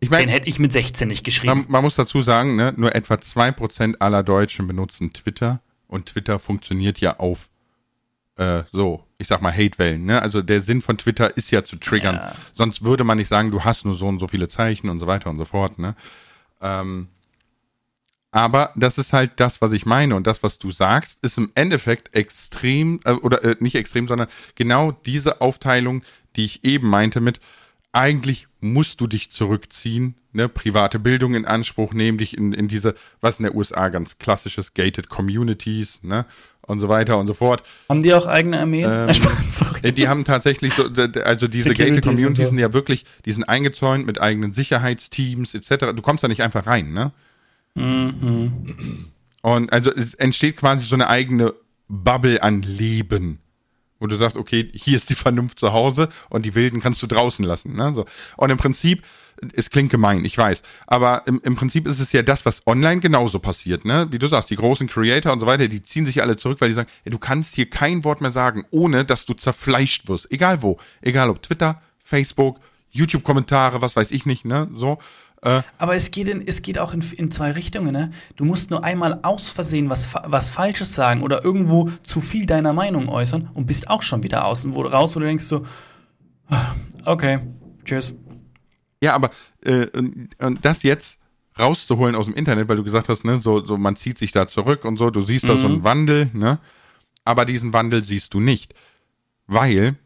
[0.00, 1.60] ich mein, den hätte ich mit 16 nicht geschrieben.
[1.60, 6.40] Man, man muss dazu sagen, ne, nur etwa 2% aller Deutschen benutzen Twitter und Twitter
[6.40, 7.50] funktioniert ja auf
[8.36, 10.04] äh, so, ich sag mal, Hatewellen.
[10.04, 10.20] Ne?
[10.20, 12.16] Also der Sinn von Twitter ist ja zu triggern.
[12.16, 12.34] Ja.
[12.54, 15.06] Sonst würde man nicht sagen, du hast nur so und so viele Zeichen und so
[15.06, 15.78] weiter und so fort.
[15.78, 15.94] Ne?
[16.60, 17.08] Ähm,
[18.30, 21.52] aber das ist halt das, was ich meine und das, was du sagst, ist im
[21.54, 26.02] Endeffekt extrem äh, oder äh, nicht extrem, sondern genau diese Aufteilung,
[26.36, 27.40] die ich eben meinte mit
[27.92, 32.94] eigentlich musst du dich zurückziehen, ne, private Bildung in Anspruch nehmen, dich in, in diese,
[33.20, 36.24] was in der USA ganz klassisches gated Communities, ne,
[36.66, 37.62] und so weiter und so fort.
[37.88, 38.84] Haben die auch eigene Armee?
[38.84, 39.10] Ähm,
[39.82, 40.84] äh, die haben tatsächlich so,
[41.24, 42.50] also diese Security gated Communities so.
[42.50, 45.92] sind ja wirklich, die sind eingezäunt mit eigenen Sicherheitsteams etc.
[45.94, 47.12] Du kommst da nicht einfach rein, ne?
[47.74, 48.52] Mhm.
[49.42, 51.52] Und also es entsteht quasi so eine eigene
[51.88, 53.38] Bubble an Leben,
[54.02, 57.06] Und du sagst, okay, hier ist die Vernunft zu Hause und die Wilden kannst du
[57.06, 57.76] draußen lassen.
[57.76, 57.92] Ne?
[57.94, 58.04] So.
[58.36, 59.04] Und im Prinzip,
[59.54, 63.00] es klingt gemein, ich weiß, aber im, im Prinzip ist es ja das, was online
[63.00, 63.84] genauso passiert.
[63.84, 64.08] Ne?
[64.10, 66.70] Wie du sagst, die großen Creator und so weiter, die ziehen sich alle zurück, weil
[66.70, 70.28] die sagen, ey, du kannst hier kein Wort mehr sagen, ohne dass du zerfleischt wirst.
[70.32, 70.78] Egal wo.
[71.00, 72.58] Egal ob Twitter, Facebook,
[72.90, 74.68] YouTube-Kommentare, was weiß ich nicht, ne?
[74.74, 74.98] So.
[75.42, 77.92] Äh, Aber es geht, in, es geht auch in, in zwei Richtungen.
[77.92, 78.12] Ne?
[78.36, 82.72] Du musst nur einmal aus Versehen was, was Falsches sagen oder irgendwo zu viel deiner
[82.72, 85.66] Meinung äußern und bist auch schon wieder außen wo, raus, wo du denkst so,
[86.48, 86.74] ah,
[87.04, 87.40] okay,
[87.84, 88.14] tschüss.
[89.02, 89.30] Ja, aber
[89.64, 89.88] äh,
[90.60, 91.18] das jetzt
[91.58, 94.46] rauszuholen aus dem Internet, weil du gesagt hast, ne, so, so man zieht sich da
[94.46, 96.60] zurück und so, du siehst da so einen Wandel, ne?
[97.24, 98.74] Aber diesen Wandel siehst du nicht.
[99.46, 99.96] Weil,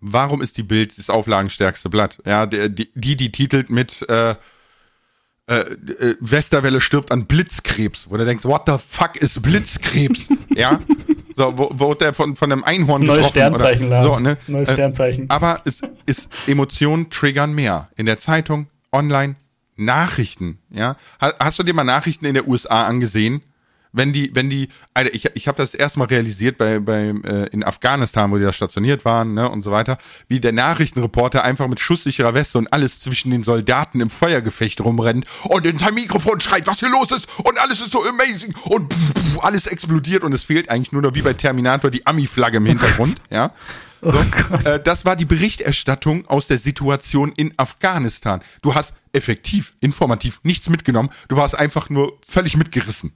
[0.00, 2.20] warum ist die Bild das auflagenstärkste Blatt?
[2.24, 4.36] Ja, die, die, die titelt mit äh,
[5.48, 10.28] äh, äh, Westerwelle stirbt an Blitzkrebs, wo du denkst, what the fuck ist Blitzkrebs?
[10.56, 10.80] ja,
[11.36, 14.14] so, wo, wo der von, von einem Einhorn das neue Sternzeichen, oder, Lars.
[14.14, 14.34] so, ne?
[14.34, 15.24] Das neue Sternzeichen.
[15.24, 17.88] Äh, aber es ist Emotionen triggern mehr.
[17.96, 19.36] In der Zeitung, online,
[19.76, 20.96] Nachrichten, ja.
[21.20, 23.42] Hast du dir mal Nachrichten in der USA angesehen?
[23.96, 27.64] Wenn die, wenn die, Alter, ich, ich habe das erstmal realisiert bei, bei äh, in
[27.64, 29.96] Afghanistan, wo die da stationiert waren, ne, und so weiter,
[30.28, 35.26] wie der Nachrichtenreporter einfach mit schusssicherer Weste und alles zwischen den Soldaten im Feuergefecht rumrennt
[35.44, 38.92] und in sein Mikrofon schreit, was hier los ist und alles ist so amazing und
[38.92, 42.58] pff, pff, alles explodiert und es fehlt eigentlich nur noch wie bei Terminator die Ami-Flagge
[42.58, 43.52] im Hintergrund, ja.
[44.02, 48.40] So, oh äh, das war die Berichterstattung aus der Situation in Afghanistan.
[48.62, 51.08] Du hast effektiv, informativ nichts mitgenommen.
[51.28, 53.12] Du warst einfach nur völlig mitgerissen.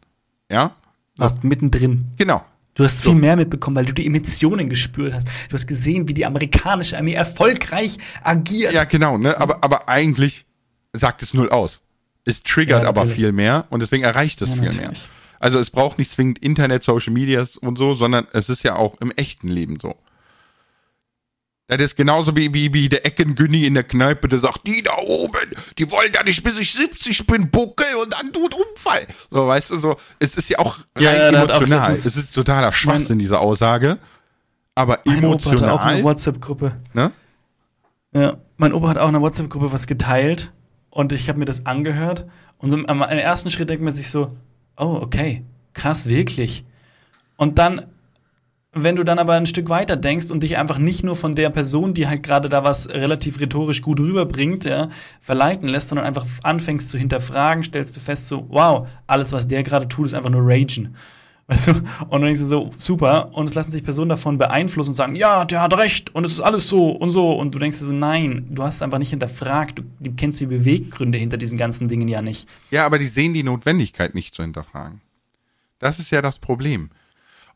[0.50, 0.74] Ja?
[1.16, 2.06] Warst mittendrin.
[2.16, 2.44] Genau.
[2.74, 5.28] Du hast viel mehr mitbekommen, weil du die Emotionen gespürt hast.
[5.48, 8.72] Du hast gesehen, wie die amerikanische Armee erfolgreich agiert.
[8.72, 9.38] Ja, genau, ne?
[9.38, 10.46] Aber, aber eigentlich
[10.92, 11.80] sagt es null aus.
[12.24, 14.88] Es triggert ja, aber viel mehr und deswegen erreicht es ja, viel natürlich.
[14.88, 14.98] mehr.
[15.40, 19.00] Also es braucht nicht zwingend Internet, Social Medias und so, sondern es ist ja auch
[19.00, 19.96] im echten Leben so.
[21.70, 24.96] Das ist genauso wie, wie, wie der Eckengünni in der Kneipe, der sagt, die da
[24.98, 29.06] oben, die wollen da nicht, bis ich 70 bin, bucke und dann tut Unfall.
[29.30, 31.90] So, weißt du, so, es ist ja auch rein ja, emotional.
[31.90, 33.98] Auch es ist totaler Schwachsinn, diese Aussage.
[34.74, 35.56] Aber mein emotional.
[35.56, 36.76] Opa hatte auch eine WhatsApp-Gruppe.
[36.92, 37.12] Ne?
[38.12, 40.52] Ja, mein Opa hat auch eine WhatsApp-Gruppe was geteilt
[40.90, 42.26] und ich habe mir das angehört
[42.58, 44.36] und so, am ersten Schritt denkt man sich so,
[44.76, 46.64] oh, okay, krass, wirklich.
[47.36, 47.86] Und dann
[48.72, 51.50] wenn du dann aber ein Stück weiter denkst und dich einfach nicht nur von der
[51.50, 54.90] Person, die halt gerade da was relativ rhetorisch gut rüberbringt, ja,
[55.20, 59.64] verleiten lässt, sondern einfach anfängst zu hinterfragen, stellst du fest, so, wow, alles, was der
[59.64, 60.94] gerade tut, ist einfach nur Ragen.
[61.48, 61.70] Weißt du?
[61.72, 63.34] Und dann denkst du so, super.
[63.34, 66.30] Und es lassen sich Personen davon beeinflussen und sagen, ja, der hat recht und es
[66.30, 67.32] ist alles so und so.
[67.32, 69.82] Und du denkst so, nein, du hast es einfach nicht hinterfragt.
[69.98, 72.48] Du kennst die Beweggründe hinter diesen ganzen Dingen ja nicht.
[72.70, 75.00] Ja, aber die sehen die Notwendigkeit nicht zu hinterfragen.
[75.80, 76.90] Das ist ja das Problem.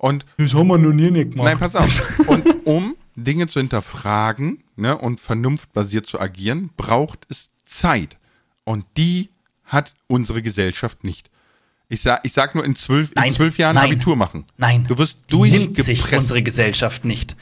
[0.05, 1.47] Und das haben wir noch nie nicht gemacht.
[1.47, 2.19] Nein, pass auf.
[2.27, 8.19] Und um Dinge zu hinterfragen ne, und vernunftbasiert zu agieren, braucht es Zeit.
[8.65, 9.31] Und die
[9.65, 11.31] hat unsere Gesellschaft nicht.
[11.89, 14.45] Ich sag, ich sag nur in zwölf, nein, in zwölf Jahren nein, Abitur machen.
[14.59, 14.85] Nein.
[14.87, 15.77] Du wirst durchgepresst.
[15.77, 17.35] Nimmt sich unsere Gesellschaft nicht.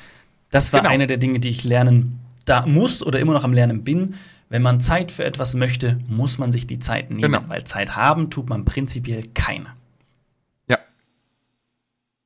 [0.52, 0.92] Das war genau.
[0.92, 4.14] eine der Dinge, die ich lernen da muss oder immer noch am Lernen bin.
[4.50, 7.42] Wenn man Zeit für etwas möchte, muss man sich die Zeit nehmen, genau.
[7.48, 9.74] weil Zeit haben tut man prinzipiell keiner.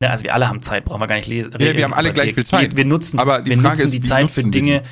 [0.02, 1.52] Ja, also wir alle haben Zeit, brauchen wir gar nicht lesen.
[1.58, 2.72] Ja, wir haben alle gleich viel Zeit.
[2.72, 4.82] Wir, wir nutzen, aber die, wir Frage nutzen ist, die Zeit für Dinge.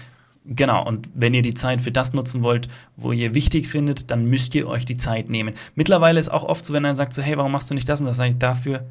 [0.47, 4.27] Genau, und wenn ihr die Zeit für das nutzen wollt, wo ihr wichtig findet, dann
[4.27, 5.55] müsst ihr euch die Zeit nehmen.
[5.75, 8.01] Mittlerweile ist auch oft so, wenn einer sagt so, hey, warum machst du nicht das
[8.01, 8.85] und das, sage ich, dafür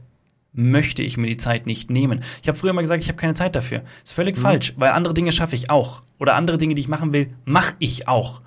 [0.52, 2.24] möchte ich mir die Zeit nicht nehmen.
[2.42, 3.82] Ich habe früher mal gesagt, ich habe keine Zeit dafür.
[4.04, 4.42] Ist völlig mhm.
[4.42, 6.02] falsch, weil andere Dinge schaffe ich auch.
[6.20, 8.42] Oder andere Dinge, die ich machen will, mache ich auch.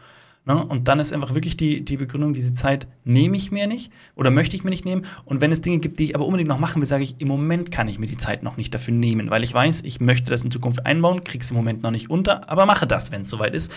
[0.46, 0.64] Ne?
[0.64, 4.30] Und dann ist einfach wirklich die, die Begründung, diese Zeit nehme ich mir nicht oder
[4.30, 5.04] möchte ich mir nicht nehmen.
[5.24, 7.26] Und wenn es Dinge gibt, die ich aber unbedingt noch machen will, sage ich, im
[7.26, 10.30] Moment kann ich mir die Zeit noch nicht dafür nehmen, weil ich weiß, ich möchte
[10.30, 13.28] das in Zukunft einbauen, krieg's im Moment noch nicht unter, aber mache das, wenn es
[13.28, 13.72] soweit ist.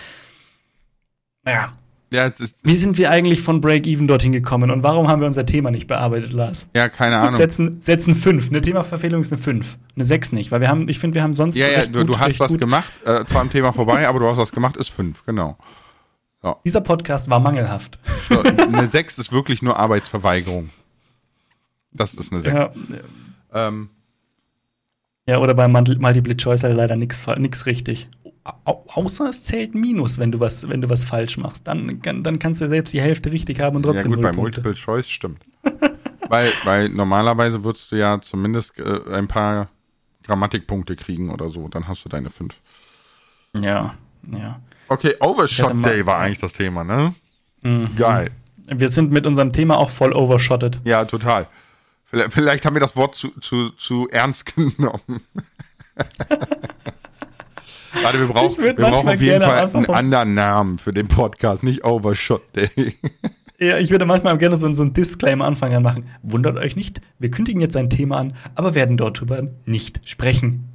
[1.42, 1.72] Naja.
[2.12, 2.28] Ja,
[2.64, 5.86] Wie sind wir eigentlich von Break-Even dorthin gekommen und warum haben wir unser Thema nicht
[5.86, 6.66] bearbeitet, Lars?
[6.74, 7.36] Ja, keine Ahnung.
[7.36, 8.48] Setzen, setzen fünf.
[8.48, 9.78] Eine Themaverfehlung ist eine fünf.
[9.94, 11.54] Eine sechs nicht, weil wir haben, ich finde, wir haben sonst.
[11.54, 12.60] Ja, ja, du, gut, du hast was gut.
[12.60, 15.56] gemacht, äh, zwar am Thema vorbei, aber du hast was gemacht, ist fünf, genau.
[16.42, 16.56] Ja.
[16.64, 17.98] Dieser Podcast war mangelhaft.
[18.28, 20.70] So, eine 6 ist wirklich nur Arbeitsverweigerung.
[21.92, 22.54] Das ist eine 6.
[22.54, 22.72] Ja,
[23.52, 23.90] ähm.
[25.26, 28.08] ja oder bei Multiple Choice leider nichts richtig.
[28.64, 31.68] Au außer es zählt Minus, wenn du was, wenn du was falsch machst.
[31.68, 34.12] Dann, dann kannst du selbst die Hälfte richtig haben und trotzdem.
[34.12, 34.62] Ja, gut, bei Punkte.
[34.62, 35.42] Multiple Choice stimmt.
[36.28, 39.68] weil, weil normalerweise würdest du ja zumindest äh, ein paar
[40.24, 41.68] Grammatikpunkte kriegen oder so.
[41.68, 42.58] Dann hast du deine 5.
[43.62, 43.94] Ja,
[44.32, 44.60] ja.
[44.90, 47.14] Okay, Overshot Day war eigentlich das Thema, ne?
[47.62, 47.94] Mhm.
[47.96, 48.30] Geil.
[48.66, 50.80] Wir sind mit unserem Thema auch voll overshottet.
[50.84, 51.46] Ja, total.
[52.06, 55.20] Vielleicht, vielleicht haben wir das Wort zu, zu, zu ernst genommen.
[58.02, 61.84] Warte, wir brauchen, wir brauchen auf jeden Fall einen anderen Namen für den Podcast, nicht
[61.84, 62.94] Overshot Day.
[63.62, 66.08] Ja, ich würde manchmal gerne so, so einen Disclaimer anfangen machen.
[66.22, 70.69] Wundert euch nicht, wir kündigen jetzt ein Thema an, aber werden dort drüber nicht sprechen.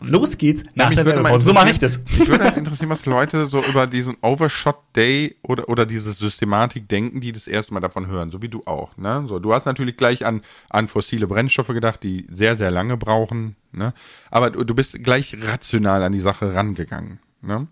[0.00, 1.44] Los geht's nach ja, der Werbepause.
[1.44, 1.98] So mache ich das.
[2.18, 6.88] Mich würde halt interessieren, was Leute so über diesen Overshot Day oder, oder diese Systematik
[6.88, 8.96] denken, die das erste Mal davon hören, so wie du auch.
[8.96, 9.24] Ne?
[9.26, 13.56] So, du hast natürlich gleich an, an fossile Brennstoffe gedacht, die sehr, sehr lange brauchen.
[13.72, 13.92] Ne?
[14.30, 17.18] Aber du, du bist gleich rational an die Sache rangegangen.
[17.40, 17.66] Ne?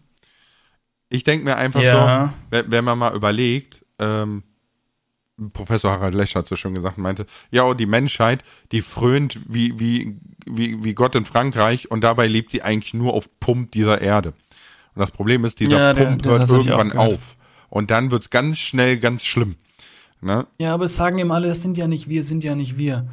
[1.08, 2.24] Ich denke mir einfach ja.
[2.24, 4.42] so, wenn, wenn man mal überlegt, ähm,
[5.52, 9.78] Professor Harald Lesch hat so schon gesagt, meinte, ja, oh, die Menschheit, die frönt wie,
[9.78, 10.16] wie,
[10.46, 14.30] wie, wie Gott in Frankreich und dabei lebt die eigentlich nur auf Pump dieser Erde.
[14.94, 17.36] Und das Problem ist, dieser ja, Pump hört irgendwann auf.
[17.68, 19.56] Und dann wird's ganz schnell ganz schlimm.
[20.22, 20.46] Ne?
[20.58, 23.06] Ja, aber es sagen eben alle, das sind ja nicht wir, sind ja nicht wir.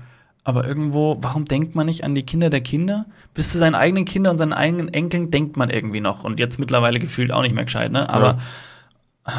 [0.46, 3.06] Aber irgendwo, warum denkt man nicht an die Kinder der Kinder?
[3.34, 6.24] Bis zu seinen eigenen Kindern und seinen eigenen Enkeln denkt man irgendwie noch.
[6.24, 8.10] Und jetzt mittlerweile gefühlt auch nicht mehr gescheit, ne?
[8.10, 8.40] Aber ja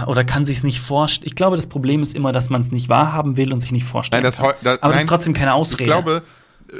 [0.06, 1.28] oder kann sich es nicht vorstellen.
[1.28, 3.84] Ich glaube, das Problem ist immer, dass man es nicht wahrhaben will und sich nicht
[3.84, 4.54] vorstellen nein, das, kann.
[4.62, 5.82] Das, Aber nein, das ist trotzdem keine Ausrede.
[5.82, 6.22] Ich glaube,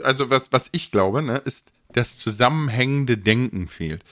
[0.03, 4.03] also was, was ich glaube, ne, ist, das zusammenhängende Denken fehlt.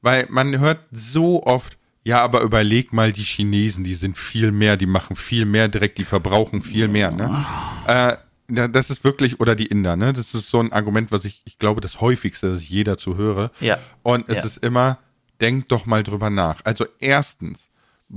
[0.00, 4.76] Weil man hört so oft, ja, aber überleg mal die Chinesen, die sind viel mehr,
[4.76, 7.44] die machen viel mehr direkt, die verbrauchen viel mehr, ne?
[7.86, 8.16] Äh,
[8.46, 10.12] das ist wirklich, oder die Inder, ne?
[10.12, 13.16] Das ist so ein Argument, was ich, ich glaube, das häufigste, das ich jeder zu
[13.16, 13.50] höre.
[13.60, 13.78] Ja.
[14.02, 14.44] Und es ja.
[14.44, 14.98] ist immer,
[15.40, 16.60] denkt doch mal drüber nach.
[16.64, 17.70] Also erstens,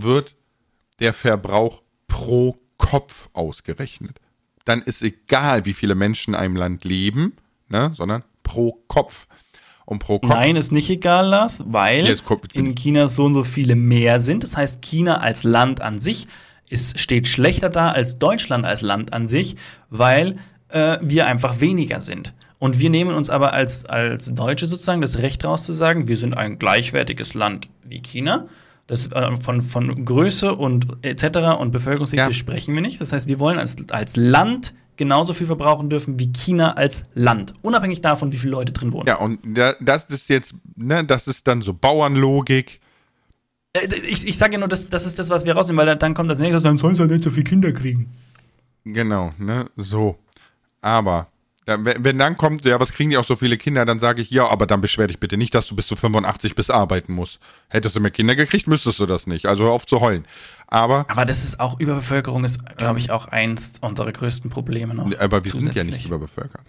[0.03, 0.35] wird
[0.99, 4.19] der Verbrauch pro Kopf ausgerechnet.
[4.65, 7.33] Dann ist egal, wie viele Menschen in einem Land leben,
[7.69, 9.27] ne, sondern pro Kopf.
[9.85, 10.29] Und pro Kopf.
[10.29, 12.15] Nein, ist nicht egal, Lars, weil ja,
[12.51, 14.43] in China so und so viele mehr sind.
[14.43, 16.27] Das heißt, China als Land an sich
[16.67, 19.55] ist, steht schlechter da als Deutschland als Land an sich,
[19.89, 22.33] weil äh, wir einfach weniger sind.
[22.59, 26.17] Und wir nehmen uns aber als, als Deutsche sozusagen das Recht raus zu sagen, wir
[26.17, 28.47] sind ein gleichwertiges Land wie China.
[28.87, 31.59] Das, äh, von, von Größe und etc.
[31.59, 32.33] und Bevölkerungsdichte ja.
[32.33, 33.01] sprechen wir nicht.
[33.01, 37.53] Das heißt, wir wollen als, als Land genauso viel verbrauchen dürfen wie China als Land,
[37.61, 39.07] unabhängig davon, wie viele Leute drin wohnen.
[39.07, 39.39] Ja, und
[39.79, 42.81] das ist jetzt, ne, das ist dann so Bauernlogik.
[43.73, 46.13] Äh, ich, ich sage ja nur, das, das ist das, was wir rausnehmen, weil dann
[46.13, 48.09] kommt das nächste, dann sollen sie ja nicht so viele Kinder kriegen.
[48.83, 50.17] Genau, ne, so.
[50.81, 51.27] Aber
[51.67, 54.21] ja, wenn, wenn dann kommt, ja, was kriegen die auch so viele Kinder, dann sage
[54.21, 57.13] ich, ja, aber dann beschwer dich bitte nicht, dass du bis zu 85 bis arbeiten
[57.13, 57.39] musst.
[57.67, 59.45] Hättest du mehr Kinder gekriegt, müsstest du das nicht.
[59.47, 60.25] Also hör auf zu heulen.
[60.67, 61.05] Aber.
[61.09, 65.11] Aber das ist auch, Überbevölkerung ist, glaube ich, auch eins unserer größten Probleme noch.
[65.19, 66.65] Aber wir sind ja nicht überbevölkert.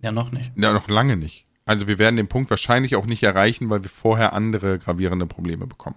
[0.00, 0.52] Ja, noch nicht.
[0.56, 1.44] Ja, noch lange nicht.
[1.66, 5.66] Also wir werden den Punkt wahrscheinlich auch nicht erreichen, weil wir vorher andere gravierende Probleme
[5.66, 5.96] bekommen.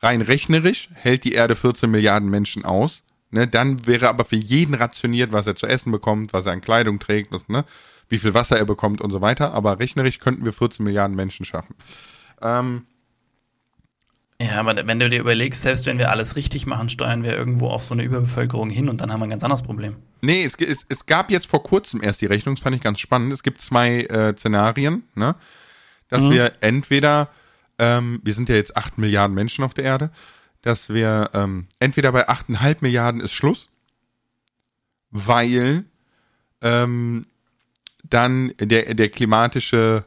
[0.00, 3.02] Rein rechnerisch hält die Erde 14 Milliarden Menschen aus.
[3.32, 6.60] Ne, dann wäre aber für jeden rationiert, was er zu essen bekommt, was er an
[6.60, 7.64] Kleidung trägt, was, ne,
[8.08, 9.54] wie viel Wasser er bekommt und so weiter.
[9.54, 11.76] Aber rechnerisch könnten wir 14 Milliarden Menschen schaffen.
[12.42, 12.86] Ähm,
[14.40, 17.68] ja, aber wenn du dir überlegst, selbst wenn wir alles richtig machen, steuern wir irgendwo
[17.68, 19.96] auf so eine Überbevölkerung hin und dann haben wir ein ganz anderes Problem.
[20.22, 23.00] Nee, es, es, es gab jetzt vor kurzem erst die Rechnung, das fand ich ganz
[23.00, 23.34] spannend.
[23.34, 25.36] Es gibt zwei äh, Szenarien, ne?
[26.08, 26.30] Dass mhm.
[26.30, 27.28] wir entweder,
[27.78, 30.10] ähm, wir sind ja jetzt 8 Milliarden Menschen auf der Erde,
[30.62, 33.68] dass wir ähm, entweder bei 8,5 Milliarden ist Schluss,
[35.10, 35.84] weil
[36.60, 37.26] ähm,
[38.04, 40.04] dann der, der klimatische,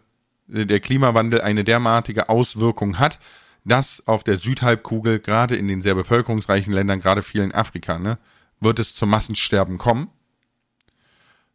[0.47, 3.19] der Klimawandel eine derartige Auswirkung hat,
[3.65, 8.17] dass auf der Südhalbkugel, gerade in den sehr bevölkerungsreichen Ländern, gerade viel in Afrika, ne,
[8.59, 10.09] wird es zum Massensterben kommen,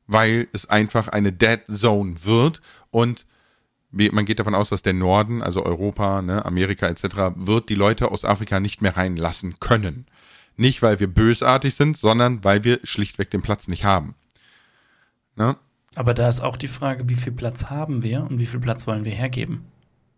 [0.07, 3.27] weil es einfach eine Dead Zone wird und
[3.91, 8.11] man geht davon aus, dass der Norden, also Europa, ne, Amerika etc., wird die Leute
[8.11, 10.07] aus Afrika nicht mehr reinlassen können.
[10.57, 14.15] Nicht, weil wir bösartig sind, sondern weil wir schlichtweg den Platz nicht haben.
[15.37, 15.57] Ne?
[15.95, 18.87] Aber da ist auch die Frage, wie viel Platz haben wir und wie viel Platz
[18.87, 19.65] wollen wir hergeben?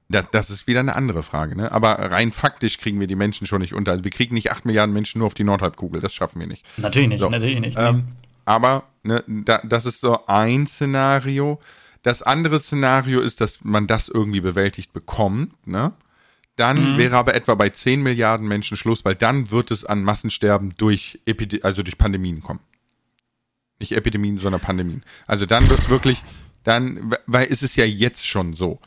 [0.08, 1.70] Das, das ist wieder eine andere Frage, ne?
[1.70, 3.92] Aber rein faktisch kriegen wir die Menschen schon nicht unter.
[3.92, 6.64] Also wir kriegen nicht acht Milliarden Menschen nur auf die Nordhalbkugel, das schaffen wir nicht.
[6.78, 7.30] Natürlich nicht, so.
[7.30, 7.78] natürlich nicht.
[7.78, 8.08] Ähm,
[8.44, 11.60] aber ne, da, das ist so ein Szenario.
[12.02, 15.92] Das andere Szenario ist, dass man das irgendwie bewältigt bekommt, ne?
[16.56, 16.98] Dann mhm.
[16.98, 21.18] wäre aber etwa bei 10 Milliarden Menschen Schluss, weil dann wird es an Massensterben durch
[21.24, 22.60] Epide also durch Pandemien kommen.
[23.78, 25.02] Nicht Epidemien, sondern Pandemien.
[25.26, 26.22] Also dann wird es wirklich,
[26.64, 28.78] dann, weil es ist ja jetzt schon so.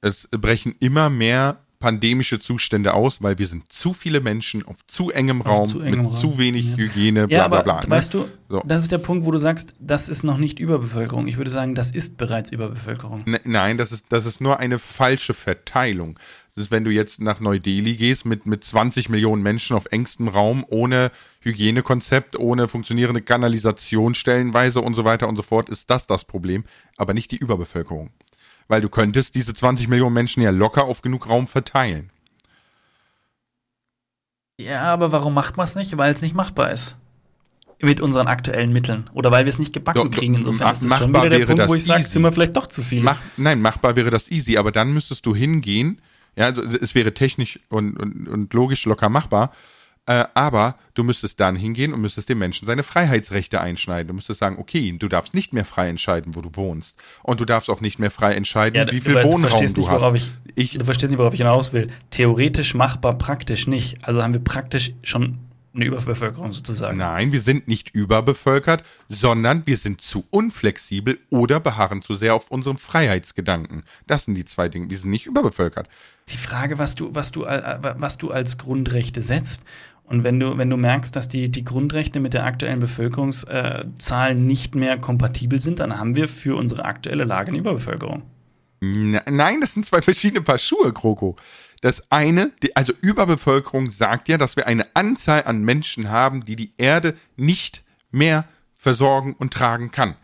[0.00, 5.12] Es brechen immer mehr pandemische Zustände aus, weil wir sind zu viele Menschen auf zu
[5.12, 6.16] engem auf Raum, zu engem mit Raum.
[6.16, 6.76] zu wenig ja.
[6.78, 7.74] Hygiene, bla bla bla.
[7.74, 7.90] Ja, aber, ne?
[7.90, 8.60] Weißt du, so.
[8.66, 11.28] das ist der Punkt, wo du sagst, das ist noch nicht Überbevölkerung.
[11.28, 13.22] Ich würde sagen, das ist bereits Überbevölkerung.
[13.26, 16.18] Ne, nein, das ist, das ist nur eine falsche Verteilung.
[16.56, 20.26] Das ist, wenn du jetzt nach Neu-Delhi gehst mit, mit 20 Millionen Menschen auf engstem
[20.26, 21.12] Raum, ohne
[21.42, 26.64] Hygienekonzept, ohne funktionierende Kanalisation stellenweise und so weiter und so fort, ist das das Problem,
[26.96, 28.10] aber nicht die Überbevölkerung.
[28.68, 32.10] Weil du könntest diese 20 Millionen Menschen ja locker auf genug Raum verteilen.
[34.58, 35.96] Ja, aber warum macht man es nicht?
[35.96, 36.96] Weil es nicht machbar ist.
[37.80, 39.10] Mit unseren aktuellen Mitteln.
[39.12, 40.34] Oder weil wir es nicht gebacken Doch, kriegen.
[40.34, 42.32] Insofern ist das schon machbar wieder der wäre Punkt, das wo ich sage, sind wir
[42.32, 43.02] vielleicht doch zu viel.
[43.02, 46.00] Mach, nein, machbar wäre das easy, aber dann müsstest du hingehen.
[46.36, 49.52] Ja, es wäre technisch und, und, und logisch locker machbar.
[50.08, 54.08] Äh, aber du müsstest dann hingehen und müsstest dem Menschen seine Freiheitsrechte einschneiden.
[54.08, 56.94] Du müsstest sagen, okay, du darfst nicht mehr frei entscheiden, wo du wohnst.
[57.24, 59.76] Und du darfst auch nicht mehr frei entscheiden, Ja, wie viel weil du Wohnraum verstehst
[59.76, 60.14] du nicht, hast.
[60.14, 61.88] ich, Ich- du verstehst nicht, worauf ich hinaus will.
[62.10, 63.98] Theoretisch machbar, praktisch nicht.
[64.02, 65.38] Also haben wir praktisch schon
[65.74, 66.96] eine Überbevölkerung sozusagen.
[66.96, 72.50] Nein, wir sind nicht überbevölkert, sondern wir sind zu unflexibel oder beharren zu sehr auf
[72.50, 73.82] unserem Freiheitsgedanken.
[74.06, 74.88] Das sind die zwei Dinge.
[74.88, 75.88] Wir sind nicht überbevölkert.
[76.30, 79.62] Die Frage, was du, was du, äh, was du als Grundrechte setzt.
[80.06, 84.74] Und wenn du, wenn du merkst, dass die, die Grundrechte mit der aktuellen Bevölkerungszahl nicht
[84.74, 88.22] mehr kompatibel sind, dann haben wir für unsere aktuelle Lage eine Überbevölkerung.
[88.80, 91.36] Ne- Nein, das sind zwei verschiedene Paar Schuhe, Kroko.
[91.80, 96.56] Das eine, die, also Überbevölkerung sagt ja, dass wir eine Anzahl an Menschen haben, die
[96.56, 98.44] die Erde nicht mehr
[98.74, 100.14] versorgen und tragen kann.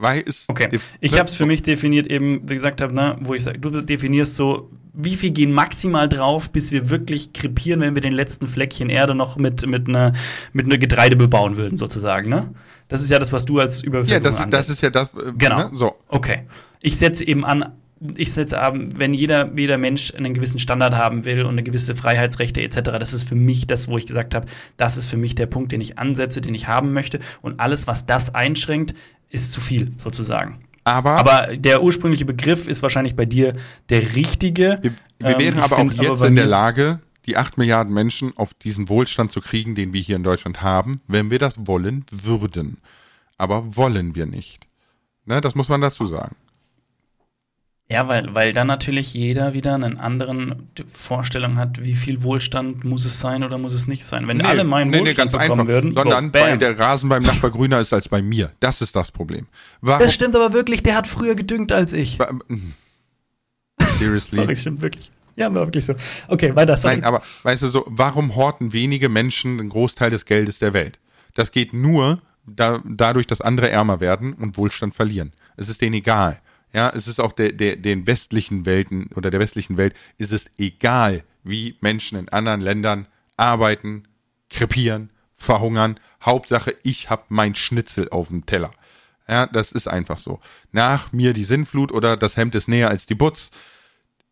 [0.00, 0.44] Weil es.
[0.48, 0.68] Okay,
[1.00, 3.70] ich habe es für mich definiert eben, wie gesagt habe, ne, wo ich sage, du
[3.82, 8.46] definierst so, wie viel gehen maximal drauf, bis wir wirklich krepieren, wenn wir den letzten
[8.48, 10.14] Fleckchen Erde noch mit mit einer
[10.52, 12.52] mit einer Getreide bebauen würden sozusagen, ne?
[12.88, 15.14] Das ist ja das, was du als Ja, Überbevölkerung das, das ist ja das.
[15.14, 15.58] äh, Genau.
[15.58, 15.70] Ne?
[15.74, 15.94] So.
[16.08, 16.44] Okay.
[16.80, 17.72] Ich setze eben an,
[18.16, 21.94] ich setze ab, wenn jeder, jeder Mensch einen gewissen Standard haben will und eine gewisse
[21.94, 24.46] Freiheitsrechte etc., das ist für mich das, wo ich gesagt habe,
[24.76, 27.20] das ist für mich der Punkt, den ich ansetze, den ich haben möchte.
[27.42, 28.94] Und alles, was das einschränkt,
[29.28, 30.64] ist zu viel, sozusagen.
[30.84, 33.54] Aber, Aber der ursprüngliche Begriff ist wahrscheinlich bei dir
[33.90, 34.78] der richtige.
[34.80, 37.58] wir, wir Ähm, wären ich aber auch aber jetzt bei in der Lage, die 8
[37.58, 41.38] Milliarden Menschen auf diesen Wohlstand zu kriegen, den wir hier in Deutschland haben, wenn wir
[41.38, 42.78] das wollen würden.
[43.36, 44.66] Aber wollen wir nicht.
[45.26, 46.34] Ne, das muss man dazu sagen.
[47.90, 53.04] Ja, weil, weil dann natürlich jeder wieder einen anderen Vorstellung hat, wie viel Wohlstand muss
[53.04, 54.28] es sein oder muss es nicht sein.
[54.28, 56.42] Wenn alle meinen Wohlstand bekommen würden, sondern so, bam.
[56.42, 58.52] weil der Rasen beim Nachbar grüner ist als bei mir.
[58.60, 59.48] Das ist das Problem.
[59.80, 60.04] Warum?
[60.04, 62.20] Das stimmt aber wirklich, der hat früher gedüngt als ich.
[62.20, 62.30] Wa-
[63.94, 64.36] Seriously?
[64.36, 65.10] Sorry, das stimmt wirklich.
[65.34, 65.94] Ja, war wirklich so.
[66.28, 66.94] Okay, weiter, sorry.
[66.94, 71.00] Nein, aber weißt du so, warum horten wenige Menschen den Großteil des Geldes der Welt?
[71.34, 75.32] Das geht nur da, dadurch, dass andere ärmer werden und Wohlstand verlieren.
[75.56, 76.38] Es ist denen egal.
[76.72, 80.50] Ja, es ist auch der, der, den westlichen Welten oder der westlichen Welt ist es
[80.56, 83.06] egal, wie Menschen in anderen Ländern
[83.36, 84.04] arbeiten,
[84.48, 85.98] krepieren, verhungern.
[86.22, 88.72] Hauptsache, ich hab mein Schnitzel auf dem Teller.
[89.26, 90.40] Ja, das ist einfach so.
[90.72, 93.50] Nach mir die Sinnflut oder das Hemd ist näher als die Butz.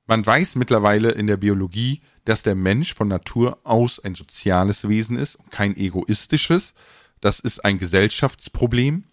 [0.06, 5.16] Man weiß mittlerweile in der Biologie, dass der Mensch von Natur aus ein soziales Wesen
[5.16, 6.74] ist und kein egoistisches.
[7.20, 9.04] Das ist ein Gesellschaftsproblem.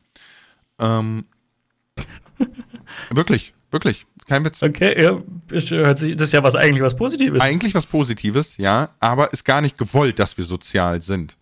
[0.80, 1.26] Ähm,
[3.09, 4.61] wirklich, wirklich, kein Witz.
[4.63, 7.41] okay, ja, sich, das ist ja was eigentlich was Positives.
[7.41, 11.38] Eigentlich was Positives, ja, aber ist gar nicht gewollt, dass wir sozial sind.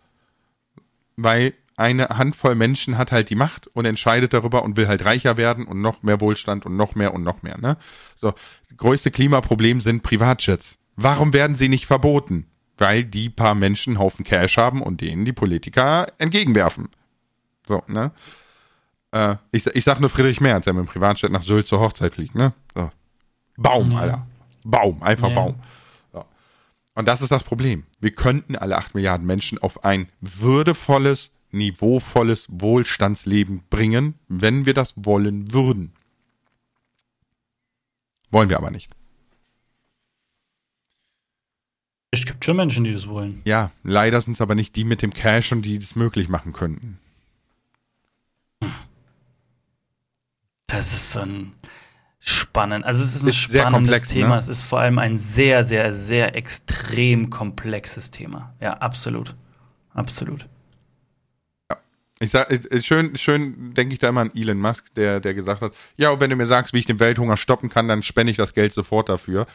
[1.15, 5.37] Weil eine Handvoll Menschen hat halt die Macht und entscheidet darüber und will halt reicher
[5.37, 7.77] werden und noch mehr Wohlstand und noch mehr und noch mehr, ne?
[8.15, 8.33] So,
[8.77, 10.77] größte Klimaproblem sind Privatjets.
[10.95, 12.47] Warum werden sie nicht verboten?
[12.77, 16.89] Weil die paar Menschen einen Haufen Cash haben und denen die Politiker entgegenwerfen.
[17.67, 18.11] So, ne?
[19.13, 22.15] Äh, ich, ich sag nur Friedrich Merz, der mit dem Privatjet nach Sylt zur Hochzeit
[22.15, 22.53] fliegt, ne?
[22.73, 22.91] So.
[23.57, 23.99] Baum, Ja.
[23.99, 24.27] Alter.
[24.63, 25.35] Baum, einfach Ja.
[25.35, 25.55] Baum.
[26.11, 26.25] So.
[26.95, 27.83] Und das ist das Problem.
[27.99, 34.95] Wir könnten alle acht Milliarden Menschen auf ein würdevolles, niveauvolles Wohlstandsleben bringen, wenn wir das
[34.95, 35.93] wollen würden.
[38.31, 38.89] Wollen wir aber nicht.
[42.09, 43.43] Es gibt schon Menschen, die das wollen.
[43.45, 46.51] Ja, leider sind es aber nicht die mit dem Cash und die das möglich machen
[46.53, 46.97] könnten.
[50.73, 51.53] Das ist so ein
[52.19, 52.83] spannend.
[52.83, 54.29] Also es ist ein Ist spannendes komplex, Thema.
[54.29, 54.37] ne?
[54.37, 58.53] Es ist vor allem ein sehr, sehr, sehr extrem komplexes Thema.
[58.59, 59.35] Ja, absolut.
[59.93, 60.47] Absolut.
[62.19, 62.47] Ich sag,
[62.81, 66.21] schön, schön denke ich da immer an Elon Musk, der, der gesagt hat, ja, und
[66.21, 68.73] wenn du mir sagst, wie ich den Welthunger stoppen kann, dann spende ich das Geld
[68.73, 69.45] sofort dafür.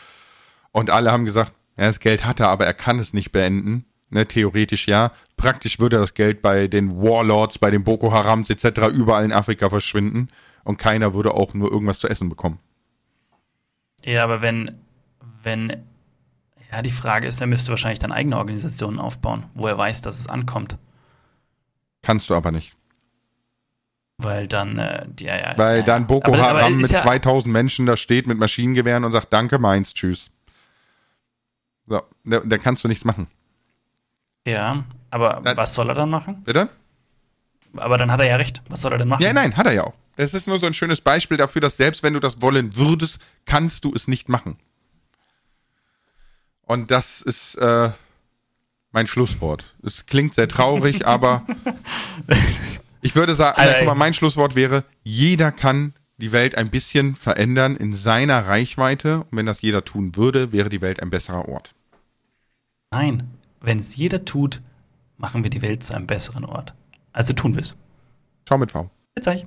[0.70, 3.86] Und alle haben gesagt, ja, das Geld hat er, aber er kann es nicht beenden.
[4.10, 5.12] Ne, theoretisch ja.
[5.36, 8.92] Praktisch würde das Geld bei den Warlords, bei den Boko Harams etc.
[8.92, 10.28] überall in Afrika verschwinden
[10.68, 12.58] und keiner würde auch nur irgendwas zu essen bekommen.
[14.04, 14.78] Ja, aber wenn,
[15.42, 15.82] wenn,
[16.70, 20.18] ja, die Frage ist, er müsste wahrscheinlich dann eigene Organisationen aufbauen, wo er weiß, dass
[20.20, 20.76] es ankommt.
[22.02, 22.76] Kannst du aber nicht.
[24.18, 26.06] Weil dann, äh, die, ja, ja, Weil ja, dann.
[26.06, 29.32] Boko Aber- aber Haram ist mit ja, 2000 Menschen da steht mit Maschinengewehren und sagt,
[29.32, 30.30] danke, meins, tschüss.
[31.86, 33.26] So, da, da kannst du nichts machen.
[34.46, 35.56] Ja, aber Nein.
[35.56, 36.42] was soll er dann machen?
[36.44, 36.68] Bitte?
[37.76, 38.60] Aber dann hat er ja recht.
[38.68, 39.22] Was soll er denn machen?
[39.22, 39.94] Ja, nein, hat er ja auch.
[40.18, 43.20] Das ist nur so ein schönes Beispiel dafür, dass selbst wenn du das wollen würdest,
[43.44, 44.56] kannst du es nicht machen.
[46.62, 47.90] Und das ist äh,
[48.90, 49.76] mein Schlusswort.
[49.84, 51.46] Es klingt sehr traurig, aber
[53.00, 57.76] ich würde sagen, Also, mal, mein Schlusswort wäre, jeder kann die Welt ein bisschen verändern
[57.76, 59.18] in seiner Reichweite.
[59.18, 61.76] Und wenn das jeder tun würde, wäre die Welt ein besserer Ort.
[62.90, 64.62] Nein, wenn es jeder tut,
[65.16, 66.74] machen wir die Welt zu einem besseren Ort.
[67.12, 67.76] Also tun wir es.
[68.46, 68.90] Ciao mit V.
[69.14, 69.46] Jetzt sag ich.